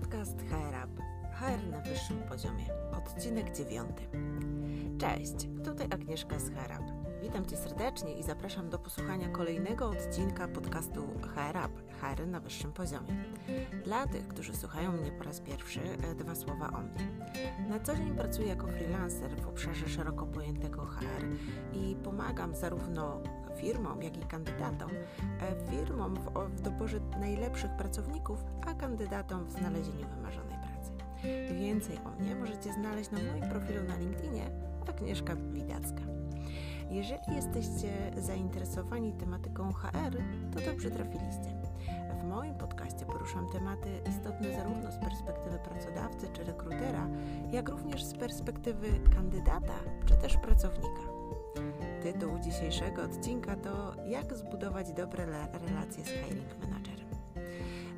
Podcast 0.00 0.38
HR 0.50 0.74
Up. 0.84 1.02
HR 1.32 1.70
na 1.70 1.80
wyższym 1.80 2.22
poziomie. 2.28 2.64
Odcinek 2.92 3.56
dziewiąty. 3.56 4.02
Cześć, 4.98 5.48
tutaj 5.64 5.86
Agnieszka 5.90 6.38
z 6.38 6.50
HR 6.50 6.70
Up. 6.80 6.92
Witam 7.22 7.46
Cię 7.46 7.56
serdecznie 7.56 8.18
i 8.18 8.22
zapraszam 8.22 8.70
do 8.70 8.78
posłuchania 8.78 9.28
kolejnego 9.28 9.88
odcinka 9.90 10.48
podcastu 10.48 11.06
HR 11.06 11.56
Up. 11.56 11.82
HR 12.00 12.26
na 12.26 12.40
wyższym 12.40 12.72
poziomie. 12.72 13.24
Dla 13.84 14.06
tych, 14.06 14.28
którzy 14.28 14.56
słuchają 14.56 14.92
mnie 14.92 15.12
po 15.12 15.24
raz 15.24 15.40
pierwszy, 15.40 15.80
e, 15.80 16.14
dwa 16.14 16.34
słowa 16.34 16.68
o 16.68 16.80
mnie. 16.80 17.08
Na 17.68 17.80
co 17.80 17.96
dzień 17.96 18.14
pracuję 18.14 18.48
jako 18.48 18.66
freelancer 18.66 19.36
w 19.36 19.48
obszarze 19.48 19.88
szeroko 19.88 20.26
pojętego 20.26 20.86
HR 20.86 21.24
i 21.72 21.96
pomagam 22.04 22.54
zarówno 22.54 23.22
firmom, 23.60 24.02
jak 24.02 24.16
i 24.16 24.20
kandydatom, 24.20 24.90
e, 24.90 25.70
firmom 25.70 26.14
w, 26.14 26.56
w 26.56 26.60
doborze 26.60 27.00
najlepszych 27.20 27.70
pracowników, 27.76 28.44
a 28.66 28.74
kandydatom 28.74 29.44
w 29.44 29.52
znalezieniu 29.52 30.08
wymarzonej 30.16 30.56
pracy. 30.58 30.92
Więcej 31.54 31.98
o 32.04 32.22
mnie 32.22 32.34
możecie 32.34 32.72
znaleźć 32.72 33.10
na 33.10 33.18
moim 33.18 33.50
profilu 33.50 33.84
na 33.84 33.96
LinkedInie 33.96 34.50
Agnieszka 34.88 35.36
Widacka. 35.36 36.02
Jeżeli 36.90 37.34
jesteście 37.34 38.12
zainteresowani 38.16 39.12
tematyką 39.12 39.72
HR, 39.72 40.16
to 40.54 40.60
dobrze 40.70 40.90
trafiliście. 40.90 41.60
W 42.20 42.24
moim 42.24 42.54
podcaście 42.54 43.06
poruszam 43.06 43.48
tematy 43.52 43.88
istotne 44.08 44.52
zarówno 44.56 44.92
z 44.92 44.96
perspektywy 44.96 45.58
pracodawcy 45.58 46.28
czy 46.32 46.44
rekrutera, 46.44 47.08
jak 47.52 47.68
również 47.68 48.04
z 48.04 48.14
perspektywy 48.14 48.88
kandydata 49.14 49.74
czy 50.06 50.14
też 50.14 50.36
pracownika. 50.36 51.19
Tytuł 52.02 52.38
dzisiejszego 52.38 53.02
odcinka 53.02 53.56
to 53.56 53.94
Jak 54.06 54.34
zbudować 54.34 54.92
dobre 54.92 55.26
relacje 55.26 56.04
z 56.04 56.08
hiring 56.08 56.58
managerem. 56.60 57.10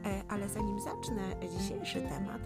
E, 0.05 0.23
ale 0.29 0.49
zanim 0.49 0.81
zacznę 0.81 1.23
dzisiejszy 1.59 2.01
temat, 2.01 2.41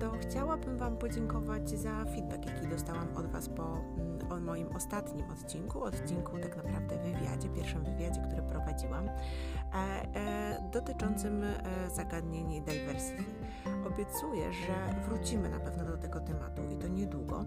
to 0.00 0.10
chciałabym 0.20 0.78
Wam 0.78 0.96
podziękować 0.96 1.70
za 1.70 2.04
feedback, 2.04 2.46
jaki 2.46 2.66
dostałam 2.66 3.16
od 3.16 3.26
Was 3.26 3.48
po 3.48 3.62
mm, 3.62 4.32
o 4.32 4.40
moim 4.40 4.76
ostatnim 4.76 5.30
odcinku, 5.30 5.82
odcinku 5.82 6.38
tak 6.38 6.56
naprawdę 6.56 6.98
wywiadzie, 6.98 7.48
pierwszym 7.48 7.84
wywiadzie, 7.84 8.20
który 8.20 8.42
prowadziłam, 8.42 9.08
e, 9.08 9.12
e, 9.74 10.70
dotyczącym 10.72 11.44
e, 11.44 11.60
zagadnień 11.94 12.62
diversity. 12.62 13.24
Obiecuję, 13.86 14.52
że 14.52 15.00
wrócimy 15.08 15.48
na 15.48 15.60
pewno 15.60 15.84
do 15.84 15.96
tego 15.96 16.20
tematu 16.20 16.62
i 16.72 16.76
to 16.76 16.88
niedługo. 16.88 17.44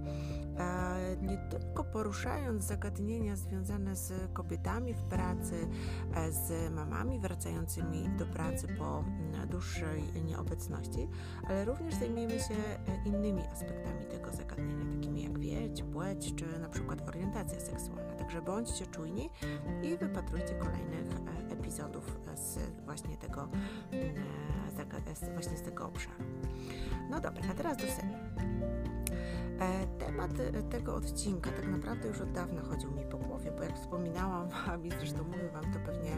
E, 0.61 1.17
nie 1.21 1.37
tylko 1.37 1.83
poruszając 1.83 2.63
zagadnienia 2.63 3.35
związane 3.35 3.95
z 3.95 4.33
kobietami 4.33 4.93
w 4.93 5.01
pracy, 5.01 5.67
e, 6.15 6.31
z 6.31 6.73
mamami 6.73 7.19
wracającymi 7.19 8.09
do 8.09 8.25
pracy 8.25 8.67
po 8.67 8.99
mm, 8.99 9.49
dłuższej 9.49 10.03
nieobecności, 10.25 11.07
ale 11.43 11.65
również 11.65 11.95
zajmiemy 11.95 12.39
się 12.39 12.53
e, 12.53 13.05
innymi 13.05 13.41
aspektami 13.41 14.05
tego 14.05 14.31
zagadnienia, 14.31 14.95
takimi 14.95 15.23
jak 15.23 15.39
wieć, 15.39 15.83
płeć 15.83 16.35
czy 16.35 16.59
na 16.59 16.69
przykład 16.69 17.07
orientacja 17.07 17.59
seksualna. 17.59 18.13
Także 18.13 18.41
bądźcie 18.41 18.85
czujni 18.85 19.29
i 19.83 19.97
wypatrujcie 19.97 20.55
kolejnych 20.55 21.07
epizodów 21.49 22.19
z 22.35 22.59
właśnie 22.85 23.17
tego, 23.17 23.47
mm, 23.91 24.15
właśnie 25.33 25.57
z 25.57 25.61
tego 25.61 25.85
obszaru. 25.85 26.23
No 27.09 27.21
dobra, 27.21 27.43
a 27.51 27.53
teraz 27.53 27.77
do 27.77 27.83
sedna. 27.83 29.00
E, 29.61 29.87
temat 29.87 30.31
e, 30.39 30.63
tego 30.63 30.95
odcinka 30.95 31.51
tak 31.51 31.67
naprawdę 31.67 32.07
już 32.07 32.21
od 32.21 32.31
dawna 32.31 32.61
chodził 32.61 32.91
mi 32.91 33.05
po 33.05 33.17
głowie, 33.17 33.51
bo 33.57 33.63
jak 33.63 33.75
wspominałam 33.75 34.49
Wam 34.67 34.85
i 34.85 34.89
zresztą 34.91 35.23
mówię 35.23 35.49
Wam 35.53 35.73
to 35.73 35.79
pewnie 35.85 36.11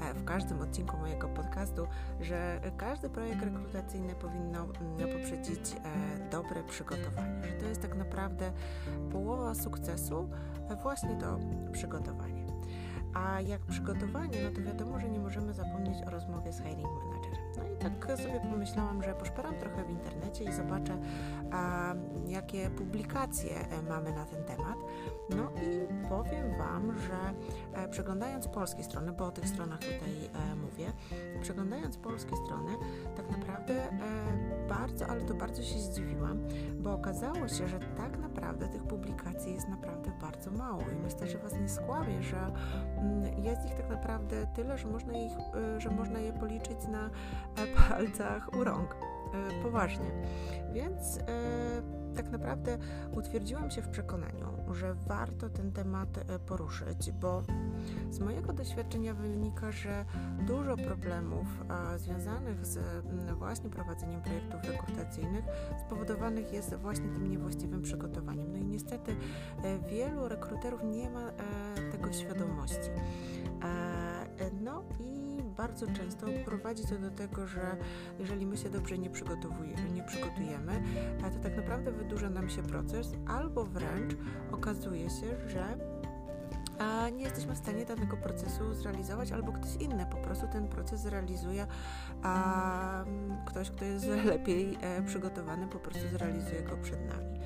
e, 0.00 0.14
w 0.14 0.24
każdym 0.24 0.60
odcinku 0.60 0.96
mojego 0.96 1.28
podcastu, 1.28 1.86
że 2.20 2.60
każdy 2.76 3.10
projekt 3.10 3.42
rekrutacyjny 3.42 4.14
powinno 4.14 4.64
mm, 4.64 5.18
poprzedzić 5.18 5.76
dobre 6.30 6.62
przygotowanie, 6.64 7.42
że 7.44 7.52
to 7.52 7.66
jest 7.66 7.82
tak 7.82 7.96
naprawdę 7.96 8.52
połowa 9.12 9.54
sukcesu, 9.54 10.28
właśnie 10.82 11.16
to 11.16 11.38
przygotowanie. 11.72 12.46
A 13.14 13.40
jak 13.40 13.60
przygotowanie, 13.60 14.38
no 14.44 14.50
to 14.50 14.62
wiadomo, 14.62 15.00
że 15.00 15.08
nie 15.08 15.18
możemy 15.18 15.54
zapomnieć 15.54 16.02
o 16.06 16.10
rozmowie 16.10 16.52
z 16.52 16.58
hiring 16.58 16.88
managerem 16.88 17.41
tak 17.78 18.18
sobie 18.18 18.40
pomyślałam, 18.50 19.02
że 19.02 19.14
poszperam 19.14 19.54
trochę 19.54 19.84
w 19.84 19.90
internecie 19.90 20.44
i 20.44 20.52
zobaczę, 20.52 20.98
a, 21.52 21.94
jakie 22.26 22.70
publikacje 22.70 23.56
e, 23.56 23.82
mamy 23.82 24.12
na 24.12 24.24
ten 24.24 24.44
temat. 24.44 24.76
No 25.30 25.50
i 25.62 26.08
powiem 26.08 26.58
Wam, 26.58 26.98
że 26.98 27.34
e, 27.82 27.88
przeglądając 27.88 28.48
polskie 28.48 28.84
strony, 28.84 29.12
bo 29.12 29.26
o 29.26 29.32
tych 29.32 29.48
stronach 29.48 29.78
tutaj 29.78 30.30
e, 30.52 30.56
mówię, 30.56 30.92
przeglądając 31.42 31.96
polskie 31.96 32.36
strony, 32.36 32.72
tak 33.16 33.30
naprawdę 33.30 33.74
e, 33.74 33.92
bardzo, 34.68 35.06
ale 35.06 35.20
to 35.20 35.34
bardzo 35.34 35.62
się 35.62 35.78
zdziwiłam, 35.78 36.38
bo 36.78 36.92
okazało 36.92 37.48
się, 37.48 37.68
że 37.68 37.78
tak 37.96 38.18
naprawdę 38.18 38.68
tych 38.68 38.82
publikacji 38.82 39.54
jest 39.54 39.68
naprawdę 39.68 40.10
bardzo 40.20 40.50
mało 40.50 40.82
i 40.82 41.02
myślę, 41.04 41.26
że 41.26 41.38
Was 41.38 41.54
nie 41.60 41.68
skłamię, 41.68 42.22
że 42.22 42.46
mm, 42.96 43.44
jest 43.44 43.66
ich 43.66 43.74
tak 43.74 43.88
naprawdę 43.88 44.46
tyle, 44.54 44.78
że 44.78 44.88
można, 44.88 45.12
ich, 45.12 45.32
e, 45.76 45.80
że 45.80 45.90
można 45.90 46.18
je 46.18 46.32
policzyć 46.32 46.88
na 46.88 47.10
palcach 47.76 48.54
u 48.54 48.64
rąk. 48.64 48.96
E, 49.34 49.62
poważnie. 49.62 50.10
Więc 50.72 51.18
tak 52.16 52.30
naprawdę 52.30 52.78
utwierdziłam 53.12 53.70
się 53.70 53.82
w 53.82 53.88
przekonaniu, 53.88 54.46
że 54.72 54.94
warto 54.94 55.48
ten 55.50 55.72
temat 55.72 56.08
poruszyć, 56.46 57.12
bo 57.12 57.42
z 58.10 58.20
mojego 58.20 58.52
doświadczenia 58.52 59.14
wynika, 59.14 59.72
że 59.72 60.04
dużo 60.46 60.76
problemów 60.76 61.46
związanych 61.96 62.66
z 62.66 62.78
właśnie 63.38 63.70
prowadzeniem 63.70 64.20
projektów 64.20 64.64
rekrutacyjnych 64.64 65.44
spowodowanych 65.86 66.52
jest 66.52 66.74
właśnie 66.74 67.08
tym 67.08 67.30
niewłaściwym 67.30 67.82
przygotowaniem. 67.82 68.52
No 68.52 68.58
i 68.58 68.64
niestety 68.64 69.16
e, 69.64 69.78
wielu 69.78 70.28
rekruterów 70.28 70.82
nie 70.84 71.10
ma 71.10 71.28
e, 71.28 71.32
tego 71.92 72.12
świadomości. 72.12 72.90
E, 73.62 74.50
no 74.60 74.84
i 75.00 75.11
bardzo 75.56 75.86
często 75.86 76.26
prowadzi 76.44 76.82
to 76.86 76.98
do 76.98 77.10
tego, 77.10 77.46
że 77.46 77.76
jeżeli 78.18 78.46
my 78.46 78.56
się 78.56 78.70
dobrze 78.70 78.98
nie, 78.98 79.10
nie 79.92 80.02
przygotujemy, 80.02 80.82
to 81.30 81.38
tak 81.42 81.56
naprawdę 81.56 81.92
wydłuża 81.92 82.30
nam 82.30 82.50
się 82.50 82.62
proces, 82.62 83.12
albo 83.28 83.64
wręcz 83.64 84.16
okazuje 84.52 85.10
się, 85.10 85.48
że 85.48 85.76
a 86.78 87.08
nie 87.08 87.24
jesteśmy 87.24 87.54
w 87.54 87.58
stanie 87.58 87.84
danego 87.84 88.16
procesu 88.16 88.74
zrealizować, 88.74 89.32
albo 89.32 89.52
ktoś 89.52 89.76
inny 89.76 90.06
po 90.06 90.16
prostu 90.16 90.46
ten 90.52 90.68
proces 90.68 91.00
zrealizuje, 91.00 91.66
a 92.22 93.04
ktoś, 93.46 93.70
kto 93.70 93.84
jest 93.84 94.06
lepiej 94.24 94.78
e, 94.80 95.02
przygotowany, 95.02 95.68
po 95.68 95.78
prostu 95.78 96.08
zrealizuje 96.08 96.62
go 96.62 96.76
przed 96.76 97.08
nami. 97.08 97.40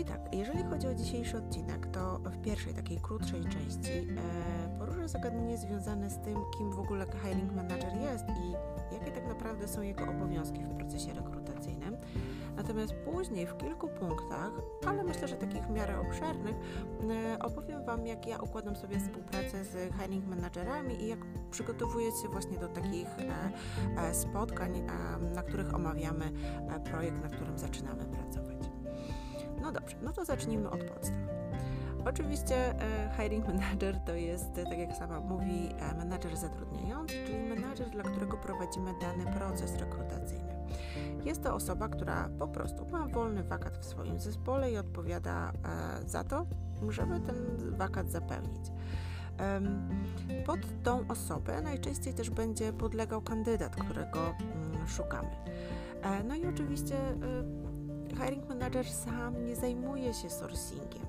I 0.00 0.04
tak, 0.04 0.20
jeżeli 0.32 0.64
chodzi 0.64 0.88
o 0.88 0.94
dzisiejszy 0.94 1.36
odcinek, 1.36 1.86
to 1.86 2.18
w 2.18 2.42
pierwszej 2.42 2.74
takiej 2.74 2.98
krótszej 3.00 3.42
części 3.42 3.92
e, 3.92 4.78
poruszę 4.78 5.08
zagadnienie 5.08 5.58
związane 5.58 6.10
z 6.10 6.18
tym, 6.18 6.36
kim 6.58 6.72
w 6.72 6.78
ogóle 6.78 7.06
hiring 7.22 7.52
manager 7.52 7.94
jest 7.94 8.24
i 8.28 8.52
jakie 8.94 9.10
tak 9.10 9.28
naprawdę 9.28 9.68
są 9.68 9.82
jego 9.82 10.04
obowiązki 10.04 10.64
w 10.64 10.76
procesie 10.76 11.12
rekrutacyjnym. 11.14 11.96
Natomiast 12.56 12.92
później 12.94 13.46
w 13.46 13.56
kilku 13.56 13.88
punktach, 13.88 14.50
ale 14.86 15.04
myślę, 15.04 15.28
że 15.28 15.36
takich 15.36 15.62
w 15.62 15.70
miarę 15.70 16.00
obszernych, 16.00 16.56
e, 17.10 17.38
opowiem 17.38 17.84
Wam, 17.84 18.06
jak 18.06 18.26
ja 18.26 18.38
układam 18.38 18.76
sobie 18.76 18.98
współpracę 18.98 19.64
z 19.64 19.94
hiring 19.94 20.26
managerami 20.26 21.02
i 21.02 21.08
jak 21.08 21.18
przygotowuję 21.50 22.10
się 22.22 22.28
właśnie 22.28 22.58
do 22.58 22.68
takich 22.68 23.08
e, 23.18 23.52
e, 24.02 24.14
spotkań, 24.14 24.82
na 25.34 25.42
których 25.42 25.74
omawiamy 25.74 26.32
projekt, 26.84 27.22
na 27.22 27.28
którym 27.28 27.58
zaczynamy 27.58 28.04
pracować. 28.04 28.49
No 29.72 29.80
dobrze, 29.80 29.96
no 30.02 30.12
to 30.12 30.24
zacznijmy 30.24 30.70
od 30.70 30.84
podstaw. 30.84 31.16
Oczywiście 32.04 32.74
hiring 33.16 33.48
manager 33.48 34.00
to 34.06 34.14
jest, 34.14 34.54
tak 34.54 34.78
jak 34.78 34.96
sama 34.96 35.20
mówi, 35.20 35.68
menadżer 35.98 36.36
zatrudniający, 36.36 37.14
czyli 37.26 37.38
menadżer, 37.38 37.90
dla 37.90 38.02
którego 38.02 38.36
prowadzimy 38.36 38.94
dany 39.00 39.24
proces 39.32 39.76
rekrutacyjny. 39.76 40.54
Jest 41.24 41.42
to 41.42 41.54
osoba, 41.54 41.88
która 41.88 42.28
po 42.38 42.48
prostu 42.48 42.86
ma 42.86 43.06
wolny 43.08 43.42
wakat 43.42 43.78
w 43.78 43.84
swoim 43.84 44.20
zespole 44.20 44.72
i 44.72 44.76
odpowiada 44.76 45.52
e, 45.52 46.08
za 46.08 46.24
to, 46.24 46.46
żeby 46.88 47.20
ten 47.20 47.36
wakat 47.76 48.10
zapełnić. 48.10 48.72
Pod 50.46 50.60
tą 50.82 51.08
osobę 51.08 51.62
najczęściej 51.62 52.14
też 52.14 52.30
będzie 52.30 52.72
podlegał 52.72 53.22
kandydat, 53.22 53.76
którego 53.76 54.20
mm, 54.20 54.88
szukamy. 54.88 55.30
E, 56.02 56.24
no 56.24 56.34
i 56.34 56.46
oczywiście 56.46 56.96
e, 56.96 57.69
hiring 58.16 58.48
manager 58.48 58.86
sam 58.86 59.44
nie 59.44 59.56
zajmuje 59.56 60.14
się 60.14 60.30
sourcingiem. 60.30 61.06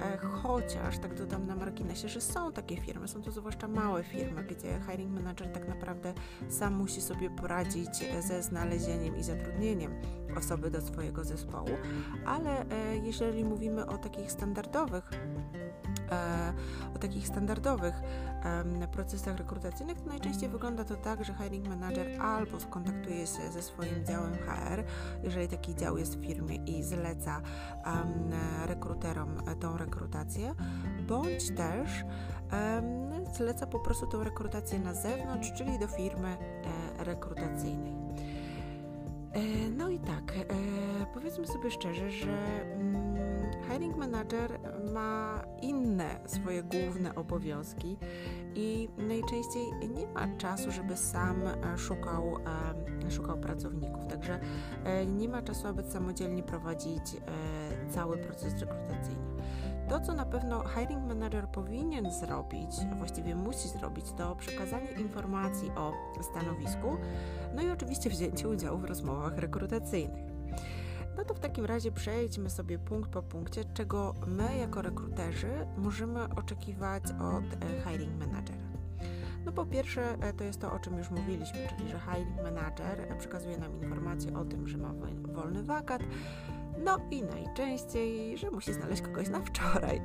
E, 0.00 0.16
chociaż, 0.16 0.98
tak 0.98 1.14
dodam 1.14 1.46
na 1.46 1.56
marginesie, 1.56 2.08
że 2.08 2.20
są 2.20 2.52
takie 2.52 2.76
firmy, 2.76 3.08
są 3.08 3.22
to 3.22 3.30
zwłaszcza 3.30 3.68
małe 3.68 4.04
firmy, 4.04 4.44
gdzie 4.44 4.80
hiring 4.90 5.12
manager 5.14 5.52
tak 5.52 5.68
naprawdę 5.68 6.14
sam 6.48 6.74
musi 6.74 7.00
sobie 7.00 7.30
poradzić 7.30 8.04
ze 8.20 8.42
znalezieniem 8.42 9.16
i 9.16 9.22
zatrudnieniem 9.22 10.00
osoby 10.36 10.70
do 10.70 10.80
swojego 10.80 11.24
zespołu, 11.24 11.70
ale 12.26 12.60
e, 12.70 12.96
jeżeli 12.96 13.44
mówimy 13.44 13.86
o 13.86 13.98
takich 13.98 14.32
standardowych 14.32 15.10
e, 15.12 15.85
o 16.94 16.98
takich 16.98 17.28
standardowych 17.28 17.94
procesach 18.92 19.36
rekrutacyjnych, 19.36 20.00
to 20.00 20.08
najczęściej 20.08 20.48
wygląda 20.48 20.84
to 20.84 20.96
tak, 20.96 21.24
że 21.24 21.34
hiring 21.34 21.68
manager 21.68 22.22
albo 22.22 22.60
skontaktuje 22.60 23.26
się 23.26 23.50
ze 23.52 23.62
swoim 23.62 24.06
działem 24.06 24.32
HR, 24.36 24.84
jeżeli 25.22 25.48
taki 25.48 25.74
dział 25.74 25.98
jest 25.98 26.18
w 26.18 26.26
firmie 26.26 26.56
i 26.56 26.82
zleca 26.82 27.40
rekruterom 28.66 29.42
tą 29.60 29.76
rekrutację, 29.76 30.54
bądź 31.08 31.50
też 31.54 32.04
zleca 33.36 33.66
po 33.66 33.80
prostu 33.80 34.06
tą 34.06 34.24
rekrutację 34.24 34.78
na 34.78 34.94
zewnątrz, 34.94 35.52
czyli 35.52 35.78
do 35.78 35.86
firmy 35.86 36.36
e, 36.98 37.04
rekrutacyjnej. 37.04 37.94
E, 39.32 39.70
no 39.76 39.88
i 39.88 39.98
tak, 39.98 40.32
e, 40.36 40.44
powiedzmy 41.14 41.46
sobie 41.46 41.70
szczerze, 41.70 42.10
że 42.10 42.62
mm, 42.62 43.05
hiring 43.68 43.96
manager 43.96 44.60
ma 44.94 45.42
inne 45.62 46.20
swoje 46.26 46.62
główne 46.62 47.14
obowiązki 47.14 47.98
i 48.54 48.88
najczęściej 48.98 49.66
nie 49.94 50.06
ma 50.06 50.36
czasu, 50.36 50.70
żeby 50.70 50.96
sam 50.96 51.42
szukał, 51.76 52.36
szukał 53.10 53.38
pracowników. 53.38 54.06
Także 54.06 54.40
nie 55.06 55.28
ma 55.28 55.42
czasu, 55.42 55.68
aby 55.68 55.82
samodzielnie 55.82 56.42
prowadzić 56.42 57.16
cały 57.90 58.18
proces 58.18 58.60
rekrutacyjny. 58.60 59.26
To, 59.88 60.00
co 60.00 60.14
na 60.14 60.26
pewno 60.26 60.64
hiring 60.68 61.06
manager 61.08 61.48
powinien 61.48 62.10
zrobić, 62.12 62.70
właściwie 62.98 63.34
musi 63.34 63.68
zrobić, 63.68 64.12
to 64.12 64.36
przekazanie 64.36 64.90
informacji 64.90 65.70
o 65.76 65.92
stanowisku, 66.22 66.96
no 67.54 67.62
i 67.62 67.70
oczywiście 67.70 68.10
wzięcie 68.10 68.48
udziału 68.48 68.78
w 68.78 68.84
rozmowach 68.84 69.38
rekrutacyjnych. 69.38 70.35
No 71.16 71.24
to 71.24 71.34
w 71.34 71.40
takim 71.40 71.64
razie 71.64 71.92
przejdźmy 71.92 72.50
sobie 72.50 72.78
punkt 72.78 73.10
po 73.10 73.22
punkcie, 73.22 73.64
czego 73.74 74.14
my 74.26 74.56
jako 74.56 74.82
rekruterzy 74.82 75.66
możemy 75.76 76.34
oczekiwać 76.34 77.04
od 77.04 77.64
e, 77.64 77.90
hiring 77.90 78.18
managera. 78.18 78.66
No 79.44 79.52
po 79.52 79.66
pierwsze, 79.66 80.18
e, 80.20 80.32
to 80.32 80.44
jest 80.44 80.60
to, 80.60 80.72
o 80.72 80.78
czym 80.78 80.98
już 80.98 81.10
mówiliśmy, 81.10 81.58
czyli 81.68 81.90
że 81.90 82.00
hiring 82.00 82.42
manager 82.42 83.18
przekazuje 83.18 83.58
nam 83.58 83.82
informacje 83.82 84.36
o 84.36 84.44
tym, 84.44 84.68
że 84.68 84.78
ma 84.78 84.92
wolny 85.22 85.62
wakat, 85.62 86.02
no 86.84 86.98
i 87.10 87.22
najczęściej, 87.22 88.38
że 88.38 88.50
musi 88.50 88.72
znaleźć 88.72 89.02
kogoś 89.02 89.28
na 89.28 89.40
wczoraj. 89.40 90.00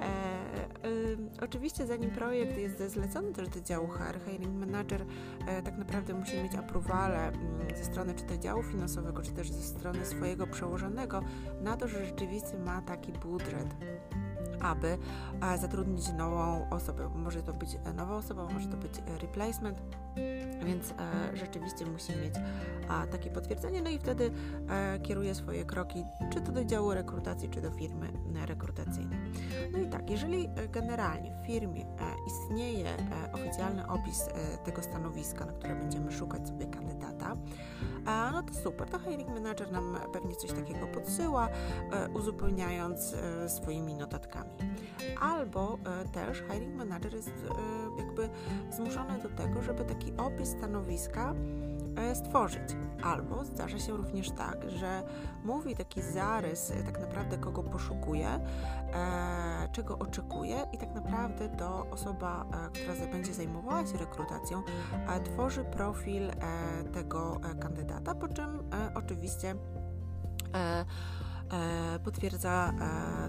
E, 0.00 0.88
y, 0.88 1.18
oczywiście 1.40 1.86
zanim 1.86 2.10
projekt 2.10 2.58
jest 2.58 2.92
zlecony 2.92 3.32
też 3.32 3.48
do 3.48 3.60
działu 3.60 3.88
HR, 3.88 4.20
hiring 4.26 4.54
manager 4.54 5.04
e, 5.46 5.62
tak 5.62 5.78
naprawdę 5.78 6.14
musi 6.14 6.42
mieć 6.42 6.54
aprowale 6.54 7.28
mm, 7.28 7.76
ze 7.76 7.84
strony 7.84 8.14
czy 8.14 8.24
to 8.24 8.36
działu 8.36 8.62
finansowego, 8.62 9.22
czy 9.22 9.32
też 9.32 9.50
ze 9.50 9.62
strony 9.62 10.06
swojego 10.06 10.46
przełożonego 10.46 11.22
na 11.60 11.76
to, 11.76 11.88
że 11.88 12.06
rzeczywiście 12.06 12.58
ma 12.58 12.82
taki 12.82 13.12
budżet 13.12 13.76
aby 14.60 14.98
e, 15.42 15.58
zatrudnić 15.58 16.12
nową 16.12 16.70
osobę. 16.70 17.10
Może 17.14 17.42
to 17.42 17.52
być 17.52 17.76
nowa 17.94 18.16
osoba, 18.16 18.46
może 18.52 18.68
to 18.68 18.76
być 18.76 18.92
replacement, 19.20 19.82
więc 20.66 20.90
e, 20.90 21.36
rzeczywiście 21.36 21.86
musi 21.86 22.12
mieć 22.12 22.34
a, 22.88 23.06
takie 23.06 23.30
potwierdzenie, 23.30 23.82
no 23.82 23.90
i 23.90 23.98
wtedy 23.98 24.30
e, 24.68 24.98
kieruje 24.98 25.34
swoje 25.34 25.64
kroki 25.64 26.04
czy 26.32 26.40
to 26.40 26.52
do 26.52 26.64
działu 26.64 26.94
rekrutacji, 26.94 27.48
czy 27.48 27.60
do 27.60 27.70
firmy 27.70 28.08
e, 28.42 28.46
rekrutacyjnej. 28.46 29.18
No 29.72 29.78
i 29.78 29.86
tak, 29.86 30.10
jeżeli 30.10 30.46
e, 30.46 30.68
generalnie 30.68 31.32
w 31.42 31.46
firmie 31.46 31.82
e, 31.82 31.86
istnieje 32.26 32.88
e, 32.88 33.32
oficjalny 33.32 33.86
opis 33.86 34.28
tego 34.64 34.82
stanowiska, 34.82 35.44
na 35.44 35.52
które 35.52 35.74
będziemy 35.74 36.12
szukać 36.12 36.48
sobie 36.48 36.66
kandydata, 36.66 37.36
no 38.32 38.42
to 38.42 38.54
super, 38.54 38.88
to 38.88 38.98
hiring 38.98 39.28
manager 39.28 39.72
nam 39.72 39.98
pewnie 40.12 40.36
coś 40.36 40.52
takiego 40.52 40.86
podsyła, 40.86 41.48
uzupełniając 42.14 43.14
swoimi 43.48 43.94
notatkami. 43.94 44.50
Albo 45.20 45.78
też 46.12 46.42
hiring 46.52 46.76
manager 46.76 47.14
jest 47.14 47.32
jakby 47.98 48.28
zmuszony 48.70 49.18
do 49.18 49.28
tego, 49.28 49.62
żeby 49.62 49.84
taki 50.00 50.12
opis 50.16 50.48
stanowiska 50.48 51.34
e, 51.96 52.14
stworzyć. 52.14 52.76
Albo 53.02 53.44
zdarza 53.44 53.78
się 53.78 53.96
również 53.96 54.30
tak, 54.30 54.70
że 54.70 55.02
mówi 55.44 55.76
taki 55.76 56.02
zarys 56.02 56.70
e, 56.70 56.82
tak 56.82 57.00
naprawdę 57.00 57.38
kogo 57.38 57.62
poszukuje, 57.62 58.28
e, 58.28 59.68
czego 59.72 59.98
oczekuje 59.98 60.66
i 60.72 60.78
tak 60.78 60.94
naprawdę 60.94 61.48
to 61.48 61.86
osoba, 61.90 62.46
która 62.72 63.06
będzie 63.12 63.34
zajmowała 63.34 63.86
się 63.86 63.98
rekrutacją, 63.98 64.62
tworzy 65.24 65.64
profil 65.64 66.30
tego 66.92 67.40
kandydata, 67.60 68.14
po 68.14 68.28
czym 68.28 68.70
oczywiście 68.94 69.54
potwierdza 72.04 72.72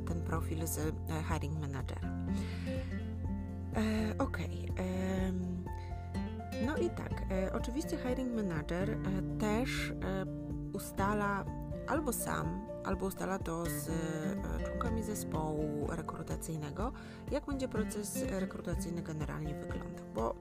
ten 0.07 0.21
profil 0.21 0.67
z 0.67 0.95
hiring 1.27 1.59
managerem. 1.59 2.27
Okej. 4.19 4.69
Okay. 4.71 5.60
No 6.65 6.77
i 6.77 6.89
tak, 6.89 7.11
e, 7.31 7.53
oczywiście 7.53 7.97
hiring 7.97 8.35
manager 8.35 8.89
e, 8.89 8.97
też 9.39 9.89
e, 9.89 9.93
ustala 10.73 11.45
albo 11.87 12.13
sam, 12.13 12.67
albo 12.83 13.05
ustala 13.05 13.39
to 13.39 13.65
z 13.65 13.89
członkami 14.65 15.03
zespołu 15.03 15.87
rekrutacyjnego, 15.91 16.91
jak 17.31 17.45
będzie 17.45 17.67
proces 17.67 18.25
rekrutacyjny 18.29 19.01
generalnie 19.01 19.53
wyglądał, 19.53 20.05
bo 20.15 20.35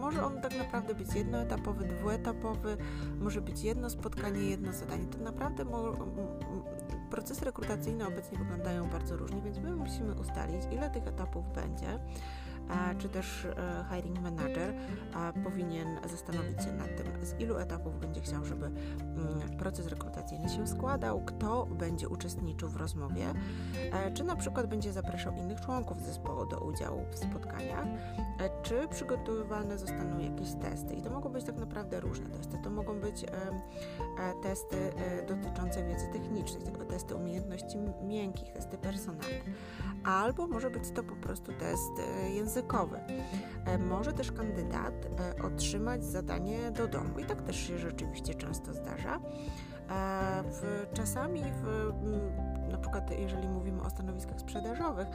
może 0.00 0.24
on 0.24 0.40
tak 0.40 0.58
naprawdę 0.58 0.94
być 0.94 1.14
jednoetapowy, 1.14 1.84
dwuetapowy, 1.84 2.76
może 3.20 3.40
być 3.40 3.62
jedno 3.62 3.90
spotkanie, 3.90 4.40
jedno 4.40 4.72
zadanie. 4.72 5.06
To 5.06 5.18
naprawdę 5.18 5.64
procesy 7.10 7.44
rekrutacyjne 7.44 8.06
obecnie 8.08 8.38
wyglądają 8.38 8.90
bardzo 8.90 9.16
różnie, 9.16 9.42
więc 9.42 9.58
my 9.58 9.76
musimy 9.76 10.14
ustalić, 10.14 10.62
ile 10.72 10.90
tych 10.90 11.06
etapów 11.06 11.52
będzie 11.52 11.98
czy 12.98 13.08
też 13.08 13.44
e, 13.44 13.84
hiring 13.90 14.20
manager 14.20 14.74
powinien 15.44 15.88
zastanowić 16.10 16.62
się 16.62 16.72
nad 16.72 16.96
tym, 16.96 17.26
z 17.26 17.40
ilu 17.40 17.56
etapów 17.56 18.00
będzie 18.00 18.20
chciał, 18.20 18.44
żeby 18.44 18.66
mm, 18.66 19.56
proces 19.58 19.86
rekrutacyjny 19.86 20.48
się 20.48 20.66
składał, 20.66 21.22
kto 21.26 21.66
będzie 21.66 22.08
uczestniczył 22.08 22.68
w 22.68 22.76
rozmowie, 22.76 23.26
e, 23.92 24.12
czy 24.12 24.24
na 24.24 24.36
przykład 24.36 24.66
będzie 24.66 24.92
zapraszał 24.92 25.32
innych 25.36 25.60
członków 25.60 26.02
zespołu 26.02 26.46
do 26.46 26.60
udziału 26.60 27.04
w 27.10 27.18
spotkaniach, 27.18 27.86
e, 27.86 28.62
czy 28.62 28.88
przygotowywane 28.88 29.78
zostaną 29.78 30.18
jakieś 30.18 30.52
testy. 30.52 30.94
I 30.94 31.02
to 31.02 31.10
mogą 31.10 31.28
być 31.28 31.44
tak 31.44 31.56
naprawdę 31.56 32.00
różne 32.00 32.26
testy. 32.30 32.58
To 32.64 32.70
mogą 32.70 33.00
być 33.00 33.26
testy 34.42 34.92
dotyczące 35.28 35.84
wiedzy 35.84 36.06
technicznej, 36.12 36.62
testy 36.88 37.14
umiejętności 37.14 37.78
miękkich, 38.02 38.52
testy 38.52 38.78
personalne, 38.78 39.24
albo 40.04 40.46
może 40.46 40.70
być 40.70 40.90
to 40.90 41.02
po 41.02 41.16
prostu 41.16 41.52
test 41.52 41.92
językowy 42.34 42.50
językowy. 42.60 43.00
E, 43.64 43.78
może 43.78 44.12
też 44.12 44.32
kandydat 44.32 44.94
e, 45.38 45.42
otrzymać 45.42 46.04
zadanie 46.04 46.70
do 46.70 46.88
domu 46.88 47.18
i 47.18 47.24
tak 47.24 47.42
też 47.42 47.56
się 47.56 47.78
rzeczywiście 47.78 48.34
często 48.34 48.74
zdarza. 48.74 49.20
E, 49.90 50.42
czasami, 50.92 51.42
w, 51.62 51.92
na 52.70 52.78
przykład 52.78 53.10
jeżeli 53.18 53.48
mówimy 53.48 53.82
o 53.82 53.90
stanowiskach 53.90 54.40
sprzedażowych, 54.40 55.08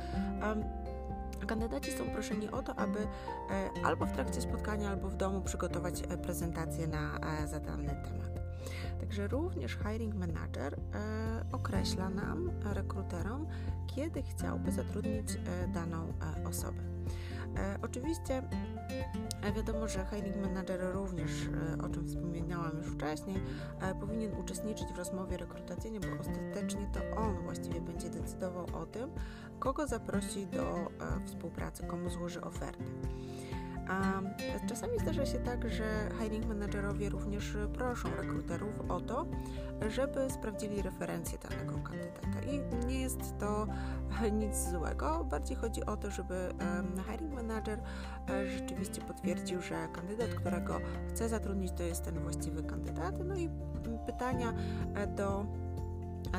Kandydaci 1.48 1.92
są 1.92 2.10
proszeni 2.10 2.50
o 2.50 2.62
to, 2.62 2.76
aby 2.76 3.08
albo 3.84 4.06
w 4.06 4.12
trakcie 4.12 4.42
spotkania, 4.42 4.90
albo 4.90 5.10
w 5.10 5.16
domu 5.16 5.42
przygotować 5.42 6.02
prezentację 6.24 6.88
na 6.88 7.20
zadany 7.48 7.88
temat. 7.88 8.45
Także 9.00 9.28
również 9.28 9.78
hiring 9.78 10.16
manager 10.16 10.80
określa 11.52 12.10
nam, 12.10 12.52
rekruterom, 12.64 13.48
kiedy 13.88 14.24
chciałby 14.24 14.72
zatrudnić 14.72 15.28
daną 15.74 16.14
osobę. 16.46 16.96
E, 17.58 17.80
oczywiście 17.82 18.44
e, 19.42 19.54
wiadomo, 19.54 19.88
że 19.88 20.06
hiring 20.06 20.36
manager 20.36 20.80
również, 20.94 21.32
e, 21.78 21.84
o 21.84 21.90
czym 21.90 22.08
wspominałam 22.08 22.78
już 22.78 22.88
wcześniej, 22.88 23.38
powinien 24.00 24.32
uczestniczyć 24.38 24.88
w 24.94 24.98
rozmowie 24.98 25.38
rekrutacyjnej, 25.38 26.00
bo 26.00 26.22
ostatecznie 26.22 26.90
to 26.94 27.18
on 27.18 27.44
właściwie 27.44 27.82
będzie 27.82 28.10
decydował 28.10 28.66
o 28.74 28.86
tym, 28.86 29.10
kogo 29.60 29.88
zaprosi 29.88 30.48
do 30.48 30.92
współpracy, 31.26 31.84
komu 31.84 32.10
złoży 32.10 32.42
ofertę. 32.42 32.84
A 33.88 34.22
czasami 34.70 35.00
zdarza 35.00 35.26
się 35.26 35.40
tak, 35.40 35.70
że 35.70 36.10
hiring 36.20 36.46
managerowie 36.46 37.10
również 37.10 37.58
proszą 37.74 38.10
rekruterów 38.16 38.92
o 38.92 39.02
to, 39.02 39.26
żeby 39.90 40.30
sprawdzili 40.30 40.82
referencje 40.82 41.38
danego 41.50 41.80
kandydata. 41.80 42.42
I 42.52 42.86
nie 42.88 43.02
jest 43.02 43.40
to 43.40 43.68
nic 44.32 44.56
złego, 44.72 45.24
bardziej 45.24 45.58
chodzi 45.58 45.86
o 45.86 45.98
to, 45.98 46.12
żeby 46.12 46.50
hiring 47.08 47.34
manager 47.34 47.80
e, 48.30 48.48
rzeczywiście 48.48 49.02
potwierdził, 49.02 49.62
że 49.62 49.88
kandydat, 49.94 50.30
którego 50.30 50.80
chce 51.10 51.30
zatrudnić, 51.30 51.72
to 51.72 51.84
jest 51.84 52.04
ten 52.04 52.20
właściwy 52.20 52.64
kandydat. 52.64 53.16
No 53.26 53.36
i 53.36 53.50
pytania 54.06 54.54
e, 54.96 55.08
do 55.08 55.46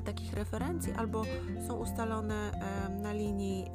takich 0.05 0.33
referencji 0.33 0.93
albo 0.93 1.23
są 1.67 1.77
ustalone 1.77 2.51
na 3.03 3.13
linii 3.13 3.71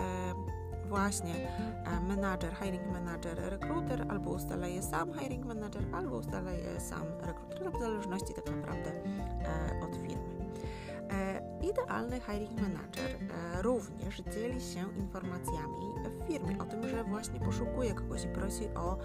właśnie 0.91 1.33
e, 1.36 2.00
manager, 2.00 2.53
hiring 2.55 2.91
manager, 2.91 3.38
recruiter, 3.38 4.05
albo 4.10 4.31
ustala 4.31 4.67
je 4.67 4.81
sam 4.81 5.13
hiring 5.19 5.45
manager, 5.45 5.83
albo 5.93 6.17
ustala 6.17 6.51
je 6.51 6.79
sam 6.79 7.03
recruiter, 7.21 7.71
w 7.71 7.79
zależności 7.79 8.33
tak 8.33 8.45
naprawdę 8.55 8.91
e, 8.91 9.86
od 9.86 9.95
firmy. 9.95 10.31
E, 11.62 11.65
Idealny 11.65 12.20
hiring 12.20 12.62
manager 12.62 13.18
e, 13.56 13.62
również 13.62 14.22
dzieli 14.34 14.62
się 14.62 14.94
informacjami 14.98 15.91
w 16.20 16.27
firmie 16.27 16.58
o 16.60 16.65
tym, 16.65 16.89
że 16.89 17.03
właśnie 17.03 17.39
poszukuje 17.39 17.94
kogoś 17.94 18.25
i 18.25 18.27
prosi 18.27 18.68
o 18.75 18.98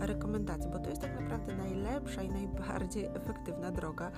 rekomendacje, 0.00 0.70
bo 0.70 0.78
to 0.78 0.90
jest 0.90 1.02
tak 1.02 1.20
naprawdę 1.20 1.56
najlepsza 1.56 2.22
i 2.22 2.28
najbardziej 2.28 3.04
efektywna 3.04 3.70
droga 3.70 4.10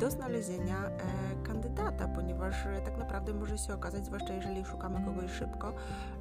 do 0.00 0.10
znalezienia 0.10 0.86
e, 0.86 1.00
kandydata, 1.42 2.08
ponieważ 2.08 2.66
e, 2.66 2.80
tak 2.84 2.98
naprawdę 2.98 3.34
może 3.34 3.58
się 3.58 3.74
okazać, 3.74 4.04
zwłaszcza 4.06 4.34
jeżeli 4.34 4.64
szukamy 4.64 5.04
kogoś 5.04 5.30
szybko, 5.30 5.72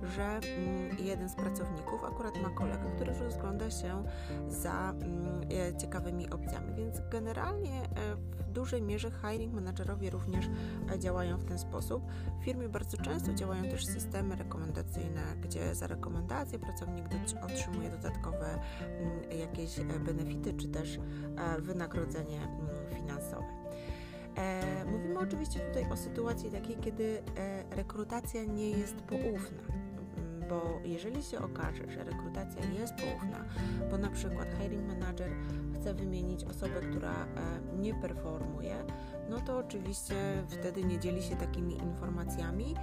że 0.03 0.23
mm, 0.23 0.97
jeden 0.99 1.29
z 1.29 1.35
pracowników 1.35 2.03
akurat 2.03 2.41
ma 2.41 2.49
kolegę, 2.49 2.91
który 2.95 3.19
rozgląda 3.19 3.71
się 3.71 4.03
za 4.47 4.89
mm, 4.89 5.41
ciekawymi 5.77 6.29
opcjami, 6.29 6.73
więc 6.73 7.01
generalnie 7.11 7.81
w 8.31 8.51
dużej 8.51 8.81
mierze 8.81 9.11
hiring 9.11 9.53
managerowie 9.53 10.09
również 10.09 10.49
działają 10.99 11.20
w 11.29 11.45
ten 11.45 11.59
sposób. 11.59 12.03
W 12.41 12.43
firmie 12.43 12.69
bardzo 12.69 12.97
często 12.97 13.33
działają 13.33 13.63
też 13.63 13.85
systemy 13.85 14.35
rekomendacyjne, 14.35 15.21
gdzie 15.41 15.75
za 15.75 15.87
rekomendację 15.87 16.59
pracownik 16.59 17.05
otrzymuje 17.41 17.89
dodatkowe 17.89 18.59
mm, 18.79 19.39
jakieś 19.39 19.79
e, 19.79 19.83
benefity 19.83 20.53
czy 20.53 20.67
też 20.67 20.97
e, 20.97 21.61
wynagrodzenie 21.61 22.41
mm, 22.41 22.95
finansowe. 22.95 23.47
E, 24.35 24.85
mówimy 24.85 25.19
oczywiście 25.19 25.59
tutaj 25.59 25.91
o 25.91 25.97
sytuacji 25.97 26.51
takiej, 26.51 26.75
kiedy 26.75 27.23
rekrutacja 27.71 28.43
nie 28.43 28.69
jest 28.69 28.95
poufna 28.95 29.61
mm, 29.69 30.49
bo 30.49 30.79
jeżeli 30.83 31.23
się 31.23 31.39
okaże, 31.39 31.91
że 31.91 32.03
rekrutacja 32.03 32.65
jest 32.79 32.93
poufna, 32.95 33.45
bo 33.91 33.97
na 33.97 34.09
przykład 34.09 34.47
hiring 34.59 34.87
manager 34.87 35.31
chce 35.75 35.93
wymienić 35.93 36.43
osobę, 36.43 36.81
która 36.89 37.27
nie 37.79 37.93
performuje, 37.93 38.75
no 39.31 39.39
to 39.39 39.57
oczywiście 39.57 40.15
wtedy 40.47 40.83
nie 40.83 40.99
dzieli 40.99 41.23
się 41.23 41.35
takimi 41.35 41.77
informacjami. 41.77 42.75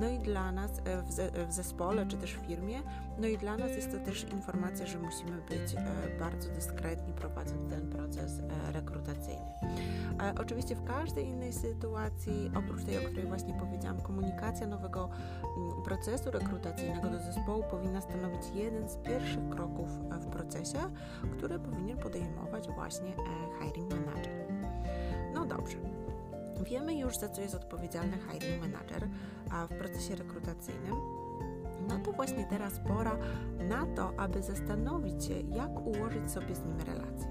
No 0.00 0.08
i 0.08 0.18
dla 0.18 0.52
nas 0.52 0.70
e, 0.84 1.02
w, 1.46 1.52
zespole 1.52 2.06
czy 2.06 2.16
też 2.16 2.34
w 2.34 2.46
firmie, 2.46 2.82
no 3.18 3.26
i 3.26 3.38
dla 3.38 3.56
nas 3.56 3.70
jest 3.70 3.92
to 3.92 3.98
też 3.98 4.24
informacja, 4.24 4.86
że 4.86 4.98
musimy 4.98 5.42
być 5.48 5.74
e, 5.74 6.18
bardzo 6.18 6.48
dyskretni 6.48 7.12
prowadząc 7.12 7.70
ten 7.70 7.90
proces 7.90 8.40
e, 8.40 8.72
rekrutacyjny. 8.72 9.52
Oczywiście 10.40 10.74
w 10.74 10.84
każdej 10.84 11.26
innej 11.26 11.52
sytuacji, 11.52 12.50
oprócz 12.54 12.84
tej, 12.84 13.06
o 13.06 13.08
której 13.08 13.26
właśnie 13.26 13.54
powiedziałam, 13.54 14.00
komunikacja 14.00 14.66
nowego 14.66 15.08
procesu 15.84 16.30
rekrutacyjnego 16.30 17.10
do 17.10 17.18
zespołu 17.18 17.64
powinna 17.70 18.00
stanowić 18.00 18.42
jeden 18.54 18.88
z 18.88 18.96
pierwszych 18.96 19.48
kroków 19.48 19.88
w 20.20 20.26
procesie, 20.26 20.78
który 21.38 21.58
powinien 21.58 21.98
podejmować 21.98 22.68
właśnie 22.68 23.12
hiring 23.60 23.90
manager. 24.06 24.41
Dobrze. 25.56 25.76
Wiemy 26.64 26.94
już, 26.94 27.16
za 27.16 27.28
co 27.28 27.40
jest 27.40 27.54
odpowiedzialny 27.54 28.18
hiring 28.18 28.60
manager 28.60 29.08
a 29.50 29.66
w 29.66 29.68
procesie 29.68 30.16
rekrutacyjnym. 30.16 30.94
No 31.88 31.98
to 32.04 32.12
właśnie 32.12 32.46
teraz 32.50 32.80
pora 32.88 33.16
na 33.68 33.86
to, 33.86 34.12
aby 34.16 34.42
zastanowić 34.42 35.24
się, 35.24 35.40
jak 35.40 35.86
ułożyć 35.86 36.30
sobie 36.30 36.54
z 36.54 36.64
nim 36.64 36.80
relacje. 36.80 37.26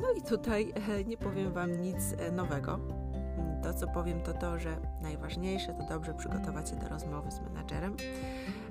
No 0.00 0.12
i 0.12 0.22
tutaj 0.22 0.72
e, 0.90 1.04
nie 1.04 1.16
powiem 1.16 1.52
Wam 1.52 1.80
nic 1.80 2.14
e, 2.18 2.32
nowego. 2.32 2.78
To, 3.62 3.74
co 3.74 3.86
powiem, 3.86 4.20
to 4.20 4.32
to, 4.32 4.58
że 4.58 4.76
najważniejsze 5.02 5.74
to 5.74 5.86
dobrze 5.88 6.14
przygotować 6.14 6.70
się 6.70 6.76
do 6.76 6.88
rozmowy 6.88 7.30
z 7.30 7.40
menadżerem. 7.40 7.96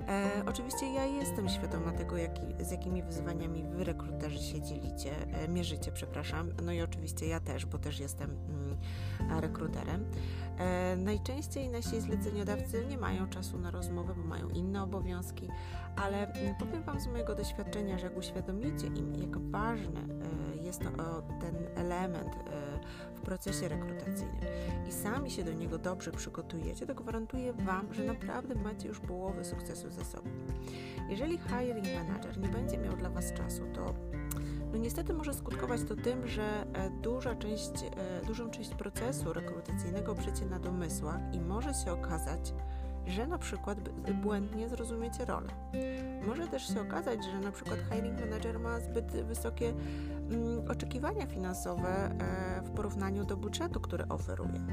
E, 0.08 0.42
oczywiście 0.46 0.92
ja 0.92 1.04
jestem 1.04 1.48
świadoma 1.48 1.92
tego, 1.92 2.16
jaki, 2.16 2.40
z 2.60 2.70
jakimi 2.70 3.02
wyzwaniami 3.02 3.64
wy 3.64 3.84
rekruterzy 3.84 4.38
się 4.38 4.62
dzielicie, 4.62 5.10
e, 5.32 5.48
mierzycie, 5.48 5.92
przepraszam. 5.92 6.50
No 6.62 6.72
i 6.72 6.82
oczywiście 6.82 7.26
ja 7.26 7.40
też, 7.40 7.66
bo 7.66 7.78
też 7.78 8.00
jestem 8.00 8.30
mm, 8.30 9.40
rekruterem. 9.40 10.04
E, 10.58 10.96
najczęściej 10.96 11.68
nasi 11.68 12.00
zleceniodawcy 12.00 12.86
nie 12.86 12.98
mają 12.98 13.28
czasu 13.28 13.58
na 13.58 13.70
rozmowę, 13.70 14.14
bo 14.16 14.22
mają 14.22 14.48
inne 14.48 14.82
obowiązki, 14.82 15.48
ale 15.96 16.32
mm, 16.32 16.54
powiem 16.54 16.82
Wam 16.82 17.00
z 17.00 17.06
mojego 17.06 17.34
doświadczenia, 17.34 17.98
że 17.98 18.06
jak 18.06 18.16
uświadomicie 18.16 18.86
im, 18.86 19.14
jak 19.14 19.38
ważne 19.38 20.00
e, 20.00 20.56
jest 20.56 20.80
to 20.96 21.22
ten 21.40 21.54
element 21.74 22.36
e, 22.36 22.73
procesie 23.24 23.68
rekrutacyjnym 23.68 24.44
i 24.88 24.92
sami 24.92 25.30
się 25.30 25.44
do 25.44 25.52
niego 25.52 25.78
dobrze 25.78 26.12
przygotujecie, 26.12 26.86
to 26.86 26.94
gwarantuję 26.94 27.52
Wam, 27.52 27.94
że 27.94 28.04
naprawdę 28.04 28.54
macie 28.54 28.88
już 28.88 29.00
połowę 29.00 29.44
sukcesu 29.44 29.90
ze 29.90 30.04
sobą. 30.04 30.30
Jeżeli 31.08 31.38
hiring 31.38 31.86
manager 31.94 32.38
nie 32.38 32.48
będzie 32.48 32.78
miał 32.78 32.96
dla 32.96 33.10
Was 33.10 33.32
czasu, 33.32 33.62
to 33.74 33.94
no 34.72 34.78
niestety 34.78 35.14
może 35.14 35.34
skutkować 35.34 35.80
to 35.88 35.96
tym, 35.96 36.28
że 36.28 36.66
e, 36.72 36.90
duża 36.90 37.34
część, 37.34 37.72
e, 37.96 38.26
dużą 38.26 38.50
część 38.50 38.70
procesu 38.70 39.32
rekrutacyjnego 39.32 40.14
przecie 40.14 40.46
na 40.46 40.58
domysłach 40.58 41.20
i 41.32 41.40
może 41.40 41.74
się 41.74 41.92
okazać, 41.92 42.54
że 43.06 43.26
na 43.26 43.38
przykład 43.38 43.78
błędnie 44.22 44.68
zrozumiecie 44.68 45.24
rolę. 45.24 45.48
Może 46.26 46.46
też 46.46 46.68
się 46.68 46.80
okazać, 46.80 47.24
że 47.24 47.40
na 47.40 47.52
przykład 47.52 47.78
hiring 47.92 48.20
manager 48.20 48.60
ma 48.60 48.80
zbyt 48.80 49.06
wysokie 49.06 49.68
mm, 50.30 50.70
oczekiwania 50.70 51.26
finansowe 51.26 51.88
e, 51.88 52.62
w 52.62 52.70
porównaniu 52.70 53.24
do 53.24 53.36
budżetu, 53.36 53.80
który 53.80 54.08
oferuje. 54.08 54.66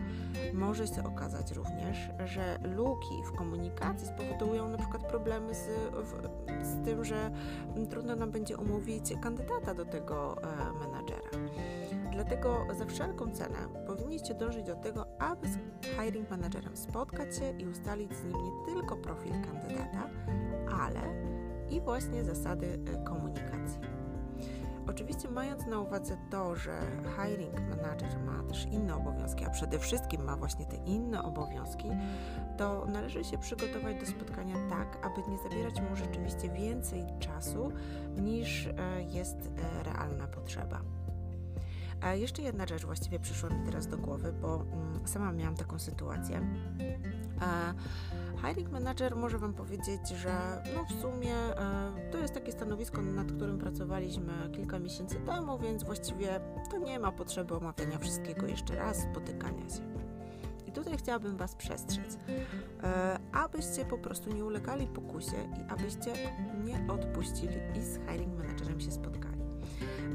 Może 0.53 0.87
się 0.87 1.03
okazać 1.03 1.51
również, 1.51 1.97
że 2.25 2.59
luki 2.75 3.23
w 3.25 3.37
komunikacji 3.37 4.07
spowodują 4.07 4.69
na 4.69 4.77
przykład 4.77 5.07
problemy 5.07 5.55
z, 5.55 5.67
z 6.61 6.85
tym, 6.85 7.05
że 7.05 7.31
trudno 7.89 8.15
nam 8.15 8.31
będzie 8.31 8.57
umówić 8.57 9.13
kandydata 9.21 9.73
do 9.73 9.85
tego 9.85 10.37
e, 10.43 10.73
menadżera. 10.79 11.29
Dlatego 12.11 12.67
za 12.73 12.85
wszelką 12.85 13.31
cenę 13.31 13.57
powinniście 13.87 14.33
dążyć 14.33 14.65
do 14.65 14.75
tego, 14.75 15.05
z 15.43 15.85
hiring 15.85 16.29
managerem 16.29 16.77
spotkać 16.77 17.37
się 17.37 17.57
i 17.59 17.67
ustalić 17.67 18.15
z 18.15 18.23
nim 18.23 18.37
nie 18.43 18.65
tylko 18.65 18.95
profil 18.95 19.31
kandydata, 19.31 20.09
ale 20.81 21.01
i 21.69 21.81
właśnie 21.81 22.23
zasady 22.23 22.79
e, 22.93 23.03
komunikacji. 23.03 23.79
Oczywiście 24.87 25.29
mając 25.29 25.65
na 25.65 25.79
uwadze 25.79 26.17
to, 26.29 26.55
że 26.55 26.79
hiring 27.15 27.59
manager 27.69 28.19
ma 28.19 28.43
też 28.43 28.65
inne 28.65 28.95
obowiązki, 28.95 29.45
a 29.45 29.49
przede 29.49 29.79
wszystkim 29.79 30.23
ma 30.23 30.35
właśnie 30.35 30.65
te 30.65 30.75
inne 30.75 31.23
obowiązki, 31.23 31.89
to 32.57 32.85
należy 32.85 33.23
się 33.23 33.37
przygotować 33.37 33.99
do 33.99 34.05
spotkania 34.05 34.55
tak, 34.69 35.05
aby 35.05 35.31
nie 35.31 35.37
zabierać 35.37 35.81
mu 35.81 35.95
rzeczywiście 35.95 36.49
więcej 36.49 37.05
czasu 37.19 37.71
niż 38.17 38.67
e, 38.67 38.73
jest 39.03 39.37
e, 39.37 39.83
realna 39.83 40.27
potrzeba. 40.27 40.81
A 42.01 42.13
jeszcze 42.13 42.41
jedna 42.41 42.67
rzecz 42.67 42.85
właściwie 42.85 43.19
przyszła 43.19 43.49
mi 43.49 43.65
teraz 43.65 43.87
do 43.87 43.97
głowy, 43.97 44.33
bo 44.41 44.55
mm, 44.55 45.07
sama 45.07 45.31
miałam 45.31 45.55
taką 45.55 45.79
sytuację. 45.79 46.41
Hiring 48.41 48.71
manager 48.71 49.15
może 49.15 49.37
Wam 49.37 49.53
powiedzieć, 49.53 50.09
że 50.09 50.63
no 50.75 50.85
w 50.85 51.01
sumie 51.01 51.35
e, 51.35 52.11
to 52.11 52.17
jest 52.17 52.33
takie 52.33 52.51
stanowisko, 52.51 53.01
nad 53.01 53.31
którym 53.31 53.57
pracowaliśmy 53.57 54.33
kilka 54.51 54.79
miesięcy 54.79 55.15
temu, 55.15 55.59
więc 55.59 55.83
właściwie 55.83 56.39
to 56.71 56.77
nie 56.77 56.99
ma 56.99 57.11
potrzeby 57.11 57.55
omawiania 57.55 57.97
wszystkiego 57.97 58.47
jeszcze 58.47 58.75
raz, 58.75 58.97
spotykania 58.97 59.69
się. 59.69 59.91
I 60.67 60.71
tutaj 60.71 60.97
chciałabym 60.97 61.37
Was 61.37 61.55
przestrzec, 61.55 62.17
e, 62.83 63.19
abyście 63.31 63.85
po 63.85 63.97
prostu 63.97 64.33
nie 64.33 64.45
ulegali 64.45 64.87
pokusie 64.87 65.49
i 65.59 65.71
abyście 65.71 66.13
nie 66.63 66.93
odpuścili 66.93 67.57
i 67.77 67.81
z 67.81 67.99
hiring 68.07 68.37
managerem 68.37 68.79
się 68.79 68.91
spotkali 68.91 69.30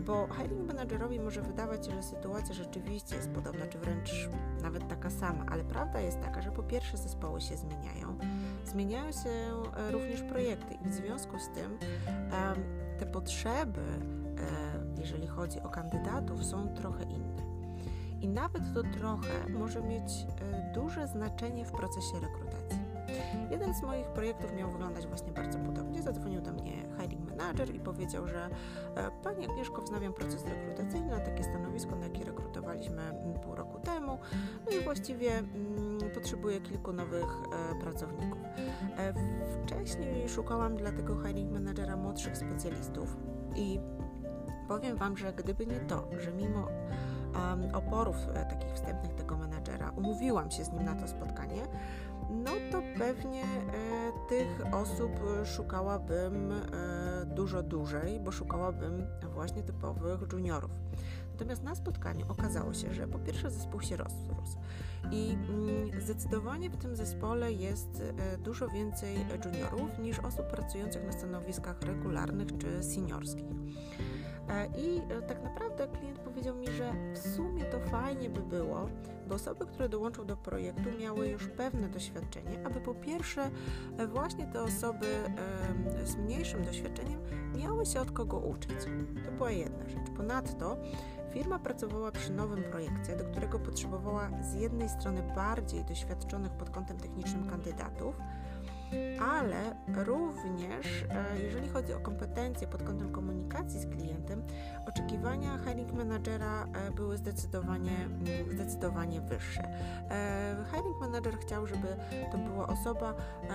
bo 0.04 0.28
hiring 0.34 0.66
managerowi 0.66 1.20
może 1.20 1.42
wydawać 1.42 1.86
się, 1.86 1.92
że 1.92 2.02
sytuacja 2.02 2.54
rzeczywiście 2.54 3.16
jest 3.16 3.30
podobna, 3.30 3.66
czy 3.66 3.78
wręcz 3.78 4.28
nawet 4.62 4.88
taka 4.88 5.10
sama, 5.10 5.44
ale 5.50 5.64
prawda 5.64 6.00
jest 6.00 6.20
taka, 6.20 6.42
że 6.42 6.50
po 6.50 6.62
pierwsze 6.62 6.96
zespoły 6.96 7.40
się 7.40 7.56
zmieniają, 7.56 8.18
zmieniają 8.64 9.12
się 9.12 9.30
e, 9.76 9.90
również 9.90 10.22
projekty 10.22 10.74
i 10.74 10.88
w 10.88 10.94
związku 10.94 11.38
z 11.38 11.48
tym 11.48 11.78
te 12.98 13.06
potrzeby, 13.06 13.80
e, 13.80 15.00
jeżeli 15.00 15.26
chodzi 15.26 15.60
o 15.60 15.68
kandydatów, 15.68 16.44
są 16.44 16.68
trochę 16.68 17.04
inne. 17.04 17.46
I 18.20 18.28
nawet 18.28 18.62
to 18.74 18.82
trochę 18.82 19.48
może 19.48 19.82
mieć 19.82 20.12
e, 20.40 20.72
duże 20.74 21.06
znaczenie 21.06 21.64
w 21.64 21.72
procesie 21.72 22.20
rekrutacji. 22.20 22.78
Jeden 23.50 23.74
z 23.74 23.82
moich 23.82 24.06
projektów 24.06 24.52
miał 24.52 24.70
wyglądać 24.70 25.06
właśnie 25.06 25.32
bardzo 25.32 25.58
podobnie. 25.58 26.02
Zadzwonił 26.02 26.40
do 26.40 26.52
mnie 26.52 26.72
hiring 27.00 27.25
manager 27.36 27.74
i 27.74 27.80
powiedział, 27.80 28.28
że 28.28 28.48
e, 28.94 29.10
Pani 29.22 29.46
Agnieszko, 29.46 29.82
wznawiam 29.82 30.12
proces 30.12 30.44
rekrutacyjny 30.44 31.10
na 31.10 31.20
takie 31.20 31.44
stanowisko, 31.44 31.96
na 31.96 32.06
jakie 32.06 32.24
rekrutowaliśmy 32.24 33.02
pół 33.42 33.54
roku 33.54 33.80
temu. 33.80 34.18
No 34.66 34.76
i 34.76 34.84
właściwie 34.84 35.38
mm, 35.38 36.10
potrzebuję 36.14 36.60
kilku 36.60 36.92
nowych 36.92 37.24
e, 37.24 37.80
pracowników. 37.80 38.38
E, 38.96 39.14
wcześniej 39.64 40.28
szukałam 40.28 40.76
dla 40.76 40.92
tego 40.92 41.16
hiring 41.24 41.52
managera 41.52 41.96
młodszych 41.96 42.36
specjalistów 42.36 43.16
i 43.56 43.80
powiem 44.68 44.96
Wam, 44.96 45.16
że 45.16 45.32
gdyby 45.32 45.66
nie 45.66 45.80
to, 45.80 46.08
że 46.18 46.32
mimo 46.32 46.68
oporów 47.72 48.16
takich 48.50 48.72
wstępnych 48.72 49.14
tego 49.14 49.36
menadżera 49.36 49.92
umówiłam 49.96 50.50
się 50.50 50.64
z 50.64 50.72
nim 50.72 50.84
na 50.84 50.94
to 50.94 51.08
spotkanie, 51.08 51.62
no 52.30 52.50
to 52.72 52.82
pewnie 52.98 53.42
tych 54.28 54.74
osób 54.74 55.10
szukałabym 55.44 56.52
e, 56.52 57.26
dużo 57.26 57.62
dłużej, 57.62 58.20
bo 58.20 58.32
szukałabym 58.32 59.06
właśnie 59.34 59.62
typowych 59.62 60.20
juniorów. 60.32 60.70
Natomiast 61.32 61.62
na 61.62 61.74
spotkaniu 61.74 62.26
okazało 62.28 62.74
się, 62.74 62.94
że 62.94 63.08
po 63.08 63.18
pierwsze 63.18 63.50
zespół 63.50 63.80
się 63.80 63.96
rozrósł 63.96 64.58
i 65.10 65.36
mm, 65.48 66.00
zdecydowanie 66.00 66.70
w 66.70 66.76
tym 66.76 66.96
zespole 66.96 67.52
jest 67.52 68.02
e, 68.18 68.38
dużo 68.38 68.68
więcej 68.68 69.16
juniorów 69.44 69.98
niż 69.98 70.18
osób 70.18 70.46
pracujących 70.46 71.06
na 71.06 71.12
stanowiskach 71.12 71.82
regularnych 71.82 72.58
czy 72.58 72.82
seniorskich. 72.82 73.46
E, 74.48 74.66
I 74.66 75.00
tak 75.28 75.42
naprawdę 75.42 75.88
klient 75.88 76.18
powiedział 76.18 76.56
mi, 76.56 76.66
że 76.66 76.92
w 77.14 77.18
sumie 77.18 77.64
to 77.64 77.80
fajnie 77.80 78.30
by 78.30 78.40
było, 78.40 78.88
by 79.26 79.34
osoby, 79.34 79.66
które 79.66 79.88
dołączą 79.88 80.26
do 80.26 80.36
projektu, 80.36 80.82
miały 81.00 81.28
już 81.28 81.48
pewne 81.48 81.88
doświadczenie, 81.88 82.66
aby 82.66 82.80
po 82.80 82.94
pierwsze 82.94 83.50
e, 83.98 84.06
właśnie 84.06 84.46
te 84.46 84.62
osoby 84.62 85.06
z 86.04 86.16
mniejszym 86.16 86.64
doświadczeniem 86.64 87.20
miały 87.56 87.86
się 87.86 88.00
od 88.00 88.10
kogo 88.10 88.38
uczyć. 88.38 88.76
To 89.24 89.32
była 89.32 89.50
jedna 89.50 89.88
rzecz. 89.88 90.10
Ponadto 90.16 90.76
firma 91.32 91.58
pracowała 91.58 92.12
przy 92.12 92.32
nowym 92.32 92.62
projekcie, 92.62 93.16
do 93.16 93.24
którego 93.24 93.58
potrzebowała 93.58 94.30
z 94.42 94.54
jednej 94.54 94.88
strony 94.88 95.22
bardziej 95.36 95.84
doświadczonych 95.84 96.52
pod 96.52 96.70
kątem 96.70 96.96
technicznym 96.96 97.50
kandydatów, 97.50 98.14
ale 99.20 99.76
również 99.94 100.86
e, 101.10 101.42
jeżeli 101.42 101.68
chodzi 101.68 101.92
o 101.92 102.00
kompetencje 102.00 102.66
pod 102.66 102.82
kątem 102.82 103.12
komunikacji 103.12 103.80
z 103.80 103.86
klientem, 103.86 104.42
oczekiwania 104.88 105.58
hiring 105.58 105.92
managera 105.92 106.64
e, 106.64 106.90
były 106.90 107.16
zdecydowanie, 107.16 108.08
zdecydowanie 108.54 109.20
wyższe. 109.20 109.62
E, 110.10 110.56
hiring 110.70 111.00
manager 111.00 111.38
chciał, 111.38 111.66
żeby 111.66 111.96
to 112.32 112.38
była 112.38 112.66
osoba, 112.66 113.14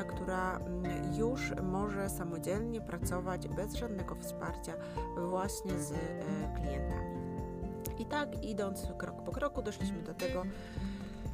która 0.09 0.57
mm, 0.57 1.15
już 1.15 1.51
może 1.63 2.09
samodzielnie 2.09 2.81
pracować 2.81 3.47
bez 3.47 3.73
żadnego 3.73 4.15
wsparcia 4.15 4.73
właśnie 5.29 5.79
z 5.79 5.93
klientami. 6.55 7.21
I 7.99 8.05
tak 8.05 8.43
idąc 8.43 8.87
krok 8.97 9.23
po 9.23 9.31
kroku 9.31 9.61
doszliśmy 9.61 10.01
do 10.01 10.13
tego, 10.13 10.43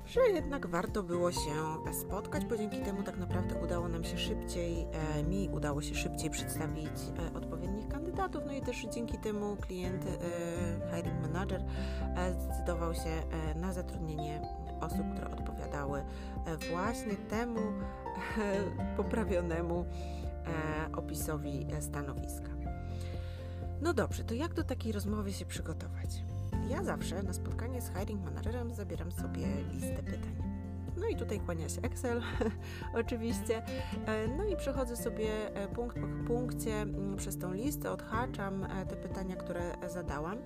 że 0.08 0.22
jednak 0.22 0.68
warto 0.68 1.04
było 1.04 1.32
się 1.32 1.78
spotkać, 2.02 2.46
bo 2.46 2.58
dzięki 2.58 2.80
temu 2.80 3.04
tak 3.04 3.18
naprawdę 3.18 3.56
udało 3.56 3.88
nam 3.88 4.04
się 4.04 4.18
szybciej, 4.18 4.88
e, 5.18 5.24
mi 5.24 5.50
udało 5.50 5.82
się 5.82 5.96
szybciej 5.96 6.30
przedstawić 6.30 6.92
e, 7.34 7.38
odpowiednich 7.38 7.88
kandydatów, 7.88 8.44
no 8.46 8.54
i 8.54 8.62
też 8.62 8.88
dzięki 8.94 9.18
temu 9.18 9.56
klient, 9.56 10.06
e, 10.06 10.96
hiring 10.96 11.22
manager 11.22 11.64
zdecydował 12.40 12.94
się 12.94 13.24
na 13.56 13.74
zatrudnienie 13.74 14.42
osób, 14.82 15.14
które 15.14 15.30
odpowiadały 15.32 16.04
właśnie 16.72 17.16
temu 17.16 17.60
poprawionemu 18.98 19.86
opisowi 20.96 21.68
stanowiska. 21.80 22.50
No 23.82 23.94
dobrze, 23.94 24.24
to 24.24 24.34
jak 24.34 24.54
do 24.54 24.64
takiej 24.64 24.92
rozmowy 24.92 25.34
się 25.34 25.46
przygotować? 25.46 26.24
Ja 26.70 26.84
zawsze 26.84 27.24
na 27.24 27.34
spotkanie 27.34 27.82
z 27.82 27.92
hiring 27.94 28.26
managerem 28.26 28.74
zabieram 28.74 29.12
sobie 29.12 29.48
listę 29.74 30.04
pytań. 30.04 30.58
No 31.00 31.08
i 31.08 31.16
tutaj 31.16 31.40
kłania 31.40 31.70
się 31.70 31.82
Excel, 31.82 32.22
oczywiście. 33.02 33.64
E, 34.06 34.28
no 34.38 34.46
i 34.46 34.56
przechodzę 34.56 34.96
sobie 34.96 35.56
e, 35.56 35.68
punkt 35.68 35.98
po 36.00 36.08
punkcie 36.28 36.86
przez 37.18 37.38
tą 37.38 37.54
listę, 37.54 37.92
odhaczam 37.92 38.64
e, 38.64 38.86
te 38.86 38.96
pytania, 38.96 39.36
które 39.36 39.74
zadałam. 39.88 40.38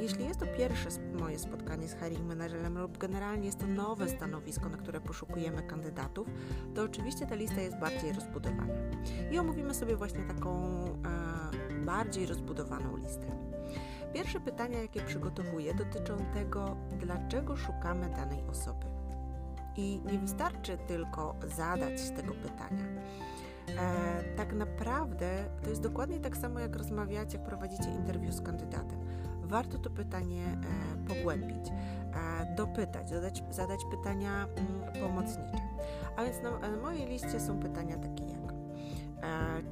Jeśli 0.00 0.24
jest 0.24 0.40
to 0.40 0.46
pierwsze 0.46 0.88
moje 1.20 1.38
spotkanie 1.38 1.88
z 1.88 1.94
hiring 1.94 2.26
managerem 2.26 2.78
lub 2.78 2.98
generalnie 2.98 3.46
jest 3.46 3.58
to 3.58 3.66
nowe 3.66 4.08
stanowisko, 4.08 4.68
na 4.68 4.76
które 4.76 5.00
poszukujemy 5.00 5.62
kandydatów, 5.62 6.28
to 6.74 6.82
oczywiście 6.82 7.26
ta 7.26 7.34
lista 7.34 7.60
jest 7.60 7.78
bardziej 7.78 8.12
rozbudowana. 8.12 8.74
I 9.32 9.38
omówimy 9.38 9.74
sobie 9.74 9.96
właśnie 9.96 10.24
taką 10.24 10.62
bardziej 11.84 12.26
rozbudowaną 12.26 12.96
listę. 12.96 13.55
Pierwsze 14.16 14.40
pytania, 14.40 14.82
jakie 14.82 15.00
przygotowuję, 15.00 15.74
dotyczą 15.74 16.16
tego, 16.34 16.76
dlaczego 16.98 17.56
szukamy 17.56 18.10
danej 18.10 18.44
osoby. 18.50 18.86
I 19.76 20.00
nie 20.12 20.18
wystarczy 20.18 20.78
tylko 20.86 21.34
zadać 21.56 22.10
tego 22.10 22.34
pytania. 22.34 22.84
E, 23.78 24.36
tak 24.36 24.52
naprawdę 24.52 25.44
to 25.62 25.70
jest 25.70 25.82
dokładnie 25.82 26.20
tak 26.20 26.36
samo, 26.36 26.60
jak 26.60 26.76
rozmawiacie, 26.76 27.38
prowadzicie 27.38 27.90
interwiu 27.90 28.32
z 28.32 28.40
kandydatem. 28.40 28.98
Warto 29.42 29.78
to 29.78 29.90
pytanie 29.90 30.44
e, 30.44 31.08
pogłębić, 31.08 31.68
e, 31.68 32.54
dopytać, 32.54 33.08
zadać, 33.50 33.80
pytania 33.90 34.46
mm, 34.56 35.02
pomocnicze. 35.02 35.60
A 36.16 36.24
więc 36.24 36.42
na, 36.42 36.58
na 36.58 36.76
mojej 36.76 37.06
liście 37.06 37.40
są 37.40 37.60
pytania 37.60 37.96
takie 37.96 38.24
jak 38.24 38.45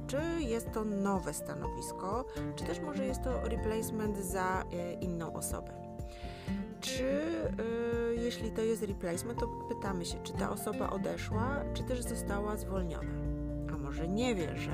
czy 0.07 0.21
jest 0.39 0.71
to 0.71 0.83
nowe 0.83 1.33
stanowisko, 1.33 2.25
czy 2.55 2.63
też 2.63 2.79
może 2.79 3.05
jest 3.05 3.23
to 3.23 3.49
replacement 3.49 4.17
za 4.17 4.63
e, 4.73 4.93
inną 4.93 5.33
osobę. 5.33 5.71
Czy 6.81 7.03
e, 7.03 8.15
jeśli 8.15 8.51
to 8.51 8.61
jest 8.61 8.83
replacement, 8.83 9.39
to 9.39 9.47
pytamy 9.47 10.05
się, 10.05 10.17
czy 10.23 10.33
ta 10.33 10.51
osoba 10.51 10.89
odeszła, 10.89 11.61
czy 11.73 11.83
też 11.83 12.01
została 12.01 12.57
zwolniona. 12.57 13.11
A 13.73 13.77
może 13.77 14.07
nie 14.07 14.35
wie, 14.35 14.57
że 14.57 14.71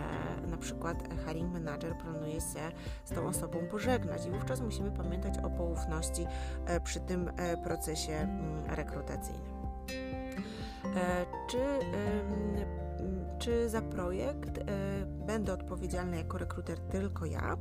na 0.48 0.58
przykład 0.58 1.04
hiring 1.28 1.54
manager 1.54 1.98
planuje 1.98 2.42
się 2.42 2.72
z 3.06 3.10
tą 3.10 3.28
osobą 3.28 3.60
pożegnać 3.72 4.26
i 4.26 4.32
wówczas 4.32 4.62
musimy 4.62 4.92
pamiętać 4.92 5.38
o 5.38 5.50
poufności 5.50 6.26
przy 6.84 7.00
tym 7.00 7.32
procesie 7.64 8.14
mm, 8.14 8.66
rekrutacyjnym. 8.76 9.52
Czy 11.48 11.58
czy 13.42 13.70
za 13.70 13.82
projekt 13.82 14.58
e, 14.58 14.64
będę 15.06 15.54
odpowiedzialny 15.54 16.18
jako 16.18 16.38
rekruter 16.38 16.80
tylko 16.80 17.26
ja, 17.26 17.58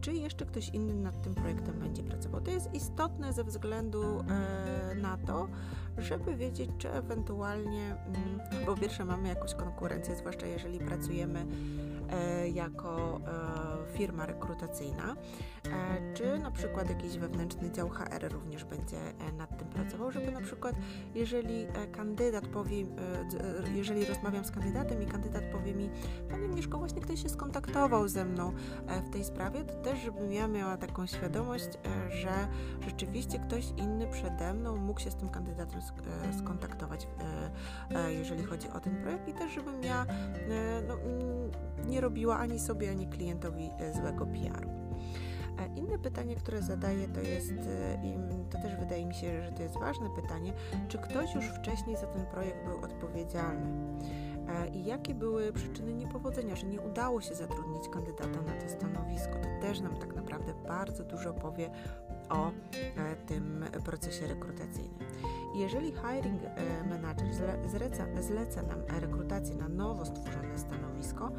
czy 0.00 0.12
jeszcze 0.12 0.46
ktoś 0.46 0.68
inny 0.68 0.94
nad 0.94 1.22
tym 1.22 1.34
projektem 1.34 1.78
będzie 1.78 2.02
pracował. 2.02 2.40
To 2.40 2.50
jest 2.50 2.74
istotne 2.74 3.32
ze 3.32 3.44
względu 3.44 4.02
e, 4.20 4.94
na 4.94 5.16
to, 5.16 5.48
żeby 5.98 6.36
wiedzieć, 6.36 6.70
czy 6.78 6.92
ewentualnie, 6.92 7.96
mm, 8.06 8.66
po 8.66 8.76
pierwsze 8.76 9.04
mamy 9.04 9.28
jakąś 9.28 9.54
konkurencję, 9.54 10.16
zwłaszcza 10.16 10.46
jeżeli 10.46 10.78
pracujemy 10.78 11.46
E, 12.10 12.48
jako 12.48 13.20
e, 13.26 13.92
firma 13.96 14.26
rekrutacyjna, 14.26 15.16
e, 15.66 16.14
czy 16.14 16.38
na 16.38 16.50
przykład 16.50 16.90
jakiś 16.90 17.18
wewnętrzny 17.18 17.70
dział 17.70 17.88
HR 17.88 18.32
również 18.32 18.64
będzie 18.64 18.96
nad 19.38 19.58
tym 19.58 19.68
pracował, 19.68 20.10
żeby 20.10 20.32
na 20.32 20.40
przykład 20.40 20.74
jeżeli 21.14 21.66
kandydat 21.92 22.46
powie, 22.46 22.86
jeżeli 23.74 24.04
rozmawiam 24.04 24.44
z 24.44 24.50
kandydatem 24.50 25.02
i 25.02 25.06
kandydat 25.06 25.44
powie 25.52 25.74
mi, 25.74 25.90
Pani 26.30 26.48
Mieszko, 26.48 26.78
właśnie 26.78 27.00
ktoś 27.00 27.22
się 27.22 27.28
skontaktował 27.28 28.08
ze 28.08 28.24
mną 28.24 28.52
w 29.04 29.10
tej 29.10 29.24
sprawie, 29.24 29.64
to 29.68 29.74
też 29.82 29.98
żebym 29.98 30.32
ja 30.32 30.48
miała 30.48 30.76
taką 30.76 31.06
świadomość, 31.06 31.68
że 32.08 32.48
rzeczywiście 32.86 33.38
ktoś 33.38 33.64
inny 33.76 34.06
przede 34.06 34.54
mną 34.54 34.76
mógł 34.76 35.00
się 35.00 35.10
z 35.10 35.16
tym 35.16 35.28
kandydatem 35.28 35.80
skontaktować, 36.38 37.08
jeżeli 38.08 38.44
chodzi 38.44 38.68
o 38.68 38.80
ten 38.80 39.02
projekt 39.02 39.28
i 39.28 39.32
też 39.32 39.52
żebym 39.52 39.82
ja 39.82 40.06
no, 40.88 40.94
nie 41.86 42.00
robiła 42.00 42.38
ani 42.38 42.58
sobie, 42.58 42.90
ani 42.90 43.06
klientowi 43.06 43.70
e, 43.78 43.92
złego 43.92 44.26
PR-u. 44.26 44.70
E, 45.58 45.66
inne 45.76 45.98
pytanie, 45.98 46.36
które 46.36 46.62
zadaję, 46.62 47.08
to 47.08 47.20
jest, 47.20 47.52
e, 47.52 47.98
to 48.50 48.58
też 48.62 48.76
wydaje 48.76 49.06
mi 49.06 49.14
się, 49.14 49.42
że 49.42 49.52
to 49.52 49.62
jest 49.62 49.74
ważne 49.74 50.06
pytanie, 50.22 50.52
czy 50.88 50.98
ktoś 50.98 51.34
już 51.34 51.44
wcześniej 51.44 51.96
za 51.96 52.06
ten 52.06 52.26
projekt 52.26 52.64
był 52.64 52.84
odpowiedzialny? 52.84 53.98
I 54.72 54.84
jakie 54.84 55.14
były 55.14 55.52
przyczyny 55.52 55.94
niepowodzenia, 55.94 56.56
że 56.56 56.66
nie 56.66 56.80
udało 56.80 57.20
się 57.20 57.34
zatrudnić 57.34 57.88
kandydata 57.88 58.42
na 58.42 58.52
to 58.52 58.68
stanowisko? 58.68 59.32
To 59.32 59.66
też 59.66 59.80
nam 59.80 59.96
tak 59.96 60.14
naprawdę 60.14 60.54
bardzo 60.68 61.04
dużo 61.04 61.34
powie 61.34 61.70
o 62.28 62.50
tym 63.26 63.64
procesie 63.84 64.26
rekrutacyjnym. 64.26 65.08
Jeżeli 65.54 65.92
hiring 65.92 66.42
manager 66.90 67.26
zleca, 67.66 68.06
zleca 68.20 68.62
nam 68.62 68.82
rekrutację 69.00 69.56
na 69.56 69.68
nowo 69.68 70.04
stworzone 70.04 70.58
stanowisko, 70.58 71.30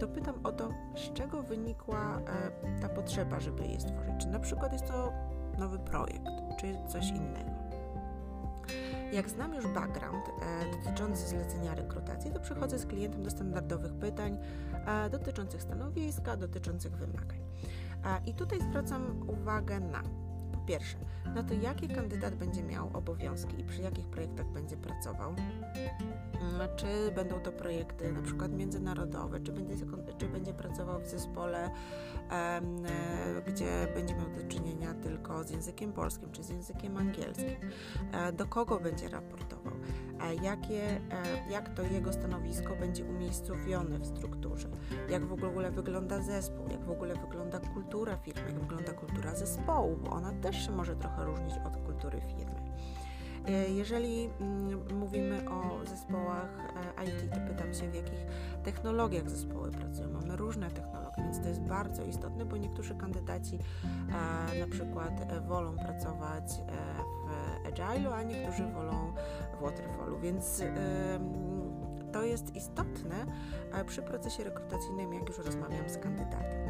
to 0.00 0.08
pytam 0.08 0.34
o 0.44 0.52
to, 0.52 0.70
z 0.96 1.12
czego 1.12 1.42
wynikła 1.42 2.20
e, 2.20 2.80
ta 2.80 2.88
potrzeba, 2.88 3.40
żeby 3.40 3.66
je 3.66 3.80
stworzyć. 3.80 4.14
Czy 4.20 4.28
na 4.28 4.38
przykład 4.38 4.72
jest 4.72 4.86
to 4.86 5.12
nowy 5.58 5.78
projekt, 5.78 6.26
czy 6.60 6.74
coś 6.88 7.08
innego. 7.08 7.57
Jak 9.12 9.30
znam 9.30 9.54
już 9.54 9.66
background 9.66 10.24
e, 10.28 10.76
dotyczący 10.76 11.28
zlecenia 11.28 11.74
rekrutacji, 11.74 12.30
to 12.30 12.40
przechodzę 12.40 12.78
z 12.78 12.86
klientem 12.86 13.22
do 13.22 13.30
standardowych 13.30 13.94
pytań 13.94 14.38
e, 14.86 15.10
dotyczących 15.10 15.62
stanowiska, 15.62 16.36
dotyczących 16.36 16.96
wymagań. 16.96 17.38
E, 18.04 18.20
I 18.26 18.34
tutaj 18.34 18.60
zwracam 18.60 19.28
uwagę 19.28 19.80
na 19.80 20.02
pierwsze, 20.66 20.98
na 21.34 21.42
to 21.42 21.54
jakie 21.54 21.88
kandydat 21.88 22.34
będzie 22.34 22.62
miał 22.62 22.90
obowiązki 22.94 23.60
i 23.60 23.64
przy 23.64 23.82
jakich 23.82 24.06
projektach 24.08 24.46
będzie 24.46 24.76
pracował. 24.76 25.30
Mm, 25.30 26.76
czy 26.76 27.12
będą 27.14 27.40
to 27.40 27.52
projekty 27.52 28.12
na 28.12 28.22
przykład 28.22 28.52
międzynarodowe, 28.52 29.40
czy 29.40 29.52
będzie, 29.52 29.74
czy 30.18 30.28
będzie 30.28 30.54
pracował 30.54 31.00
w 31.00 31.06
zespole, 31.06 31.70
gdzie 33.46 33.88
będzie 33.94 34.14
miał 34.14 34.30
do 34.30 34.48
czynienia 34.48 34.94
tylko 34.94 35.44
z 35.44 35.50
językiem 35.50 35.92
polskim, 35.92 36.32
czy 36.32 36.42
z 36.42 36.48
językiem 36.48 36.96
angielskim, 36.96 37.56
e, 38.12 38.32
do 38.32 38.46
kogo 38.46 38.80
będzie 38.80 39.08
raportował? 39.08 39.72
Jakie, 40.42 41.00
jak 41.50 41.74
to 41.74 41.82
jego 41.82 42.12
stanowisko 42.12 42.76
będzie 42.76 43.04
umiejscowione 43.04 43.98
w 43.98 44.06
strukturze, 44.06 44.68
jak 45.08 45.26
w 45.26 45.32
ogóle 45.32 45.70
wygląda 45.70 46.22
zespół, 46.22 46.68
jak 46.70 46.84
w 46.84 46.90
ogóle 46.90 47.14
wygląda 47.14 47.60
kultura 47.60 48.16
firmy, 48.16 48.42
jak 48.46 48.60
wygląda 48.60 48.92
kultura 48.92 49.34
zespołu, 49.34 49.96
bo 49.96 50.10
ona 50.10 50.32
też 50.32 50.66
się 50.66 50.72
może 50.72 50.96
trochę 50.96 51.24
różnić 51.24 51.54
od 51.66 51.76
kultury 51.76 52.20
firmy. 52.20 52.60
E, 53.48 53.70
jeżeli 53.70 54.30
mm, 54.40 54.98
mówimy 54.98 55.50
o 55.50 55.86
zespołach 55.86 56.58
e, 56.98 57.04
IT, 57.04 57.30
to 57.34 57.40
pytam 57.40 57.74
się, 57.74 57.90
w 57.90 57.94
jakich 57.94 58.26
technologiach 58.64 59.30
zespoły 59.30 59.70
pracują. 59.70 60.08
Mamy 60.10 60.36
różne 60.36 60.70
technologie, 60.70 61.16
więc 61.18 61.40
to 61.40 61.48
jest 61.48 61.60
bardzo 61.60 62.04
istotne, 62.04 62.44
bo 62.44 62.56
niektórzy 62.56 62.94
kandydaci 62.94 63.58
e, 64.54 64.60
na 64.60 64.66
przykład 64.70 65.42
wolą 65.46 65.76
pracować 65.76 66.44
w 67.64 67.68
Agile'u, 67.68 68.12
a 68.12 68.22
niektórzy 68.22 68.66
wolą 68.66 69.12
w 69.58 69.62
Waterfallu, 69.62 70.18
więc 70.18 70.62
to 72.12 72.22
jest 72.22 72.56
istotne 72.56 73.26
przy 73.86 74.02
procesie 74.02 74.44
rekrutacyjnym, 74.44 75.14
jak 75.14 75.28
już 75.28 75.38
rozmawiam 75.38 75.88
z 75.88 75.98
kandydatem. 75.98 76.68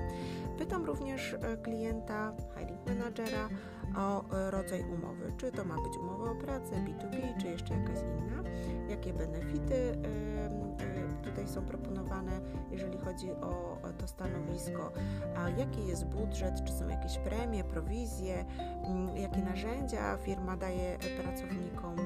Pytam 0.59 0.85
również 0.85 1.37
klienta, 1.63 2.33
hiring 2.55 2.87
managera, 2.87 3.49
o 3.97 4.37
e, 4.37 4.51
rodzaj 4.51 4.83
umowy. 4.83 5.33
Czy 5.37 5.53
to 5.53 5.65
ma 5.65 5.75
być 5.75 5.97
umowa 5.97 6.31
o 6.31 6.35
pracę, 6.35 6.77
B2B, 6.77 7.41
czy 7.41 7.47
jeszcze 7.47 7.75
jakaś 7.75 7.99
inna. 7.99 8.43
Jakie 8.89 9.13
benefity 9.13 9.75
e, 9.75 10.79
tutaj 11.23 11.49
są 11.49 11.63
proponowane, 11.63 12.41
jeżeli 12.71 12.99
chodzi 12.99 13.31
o 13.31 13.79
to 13.99 14.09
stanowisko, 14.09 14.93
a 15.37 15.49
jaki 15.49 15.87
jest 15.87 16.05
budżet, 16.05 16.65
czy 16.65 16.73
są 16.73 16.89
jakieś 16.89 17.19
premie, 17.19 17.65
prowizje, 17.65 18.45
mm, 18.85 19.17
jakie 19.17 19.43
narzędzia 19.43 20.17
firma 20.17 20.57
daje 20.57 20.99
pracownikom 21.23 21.97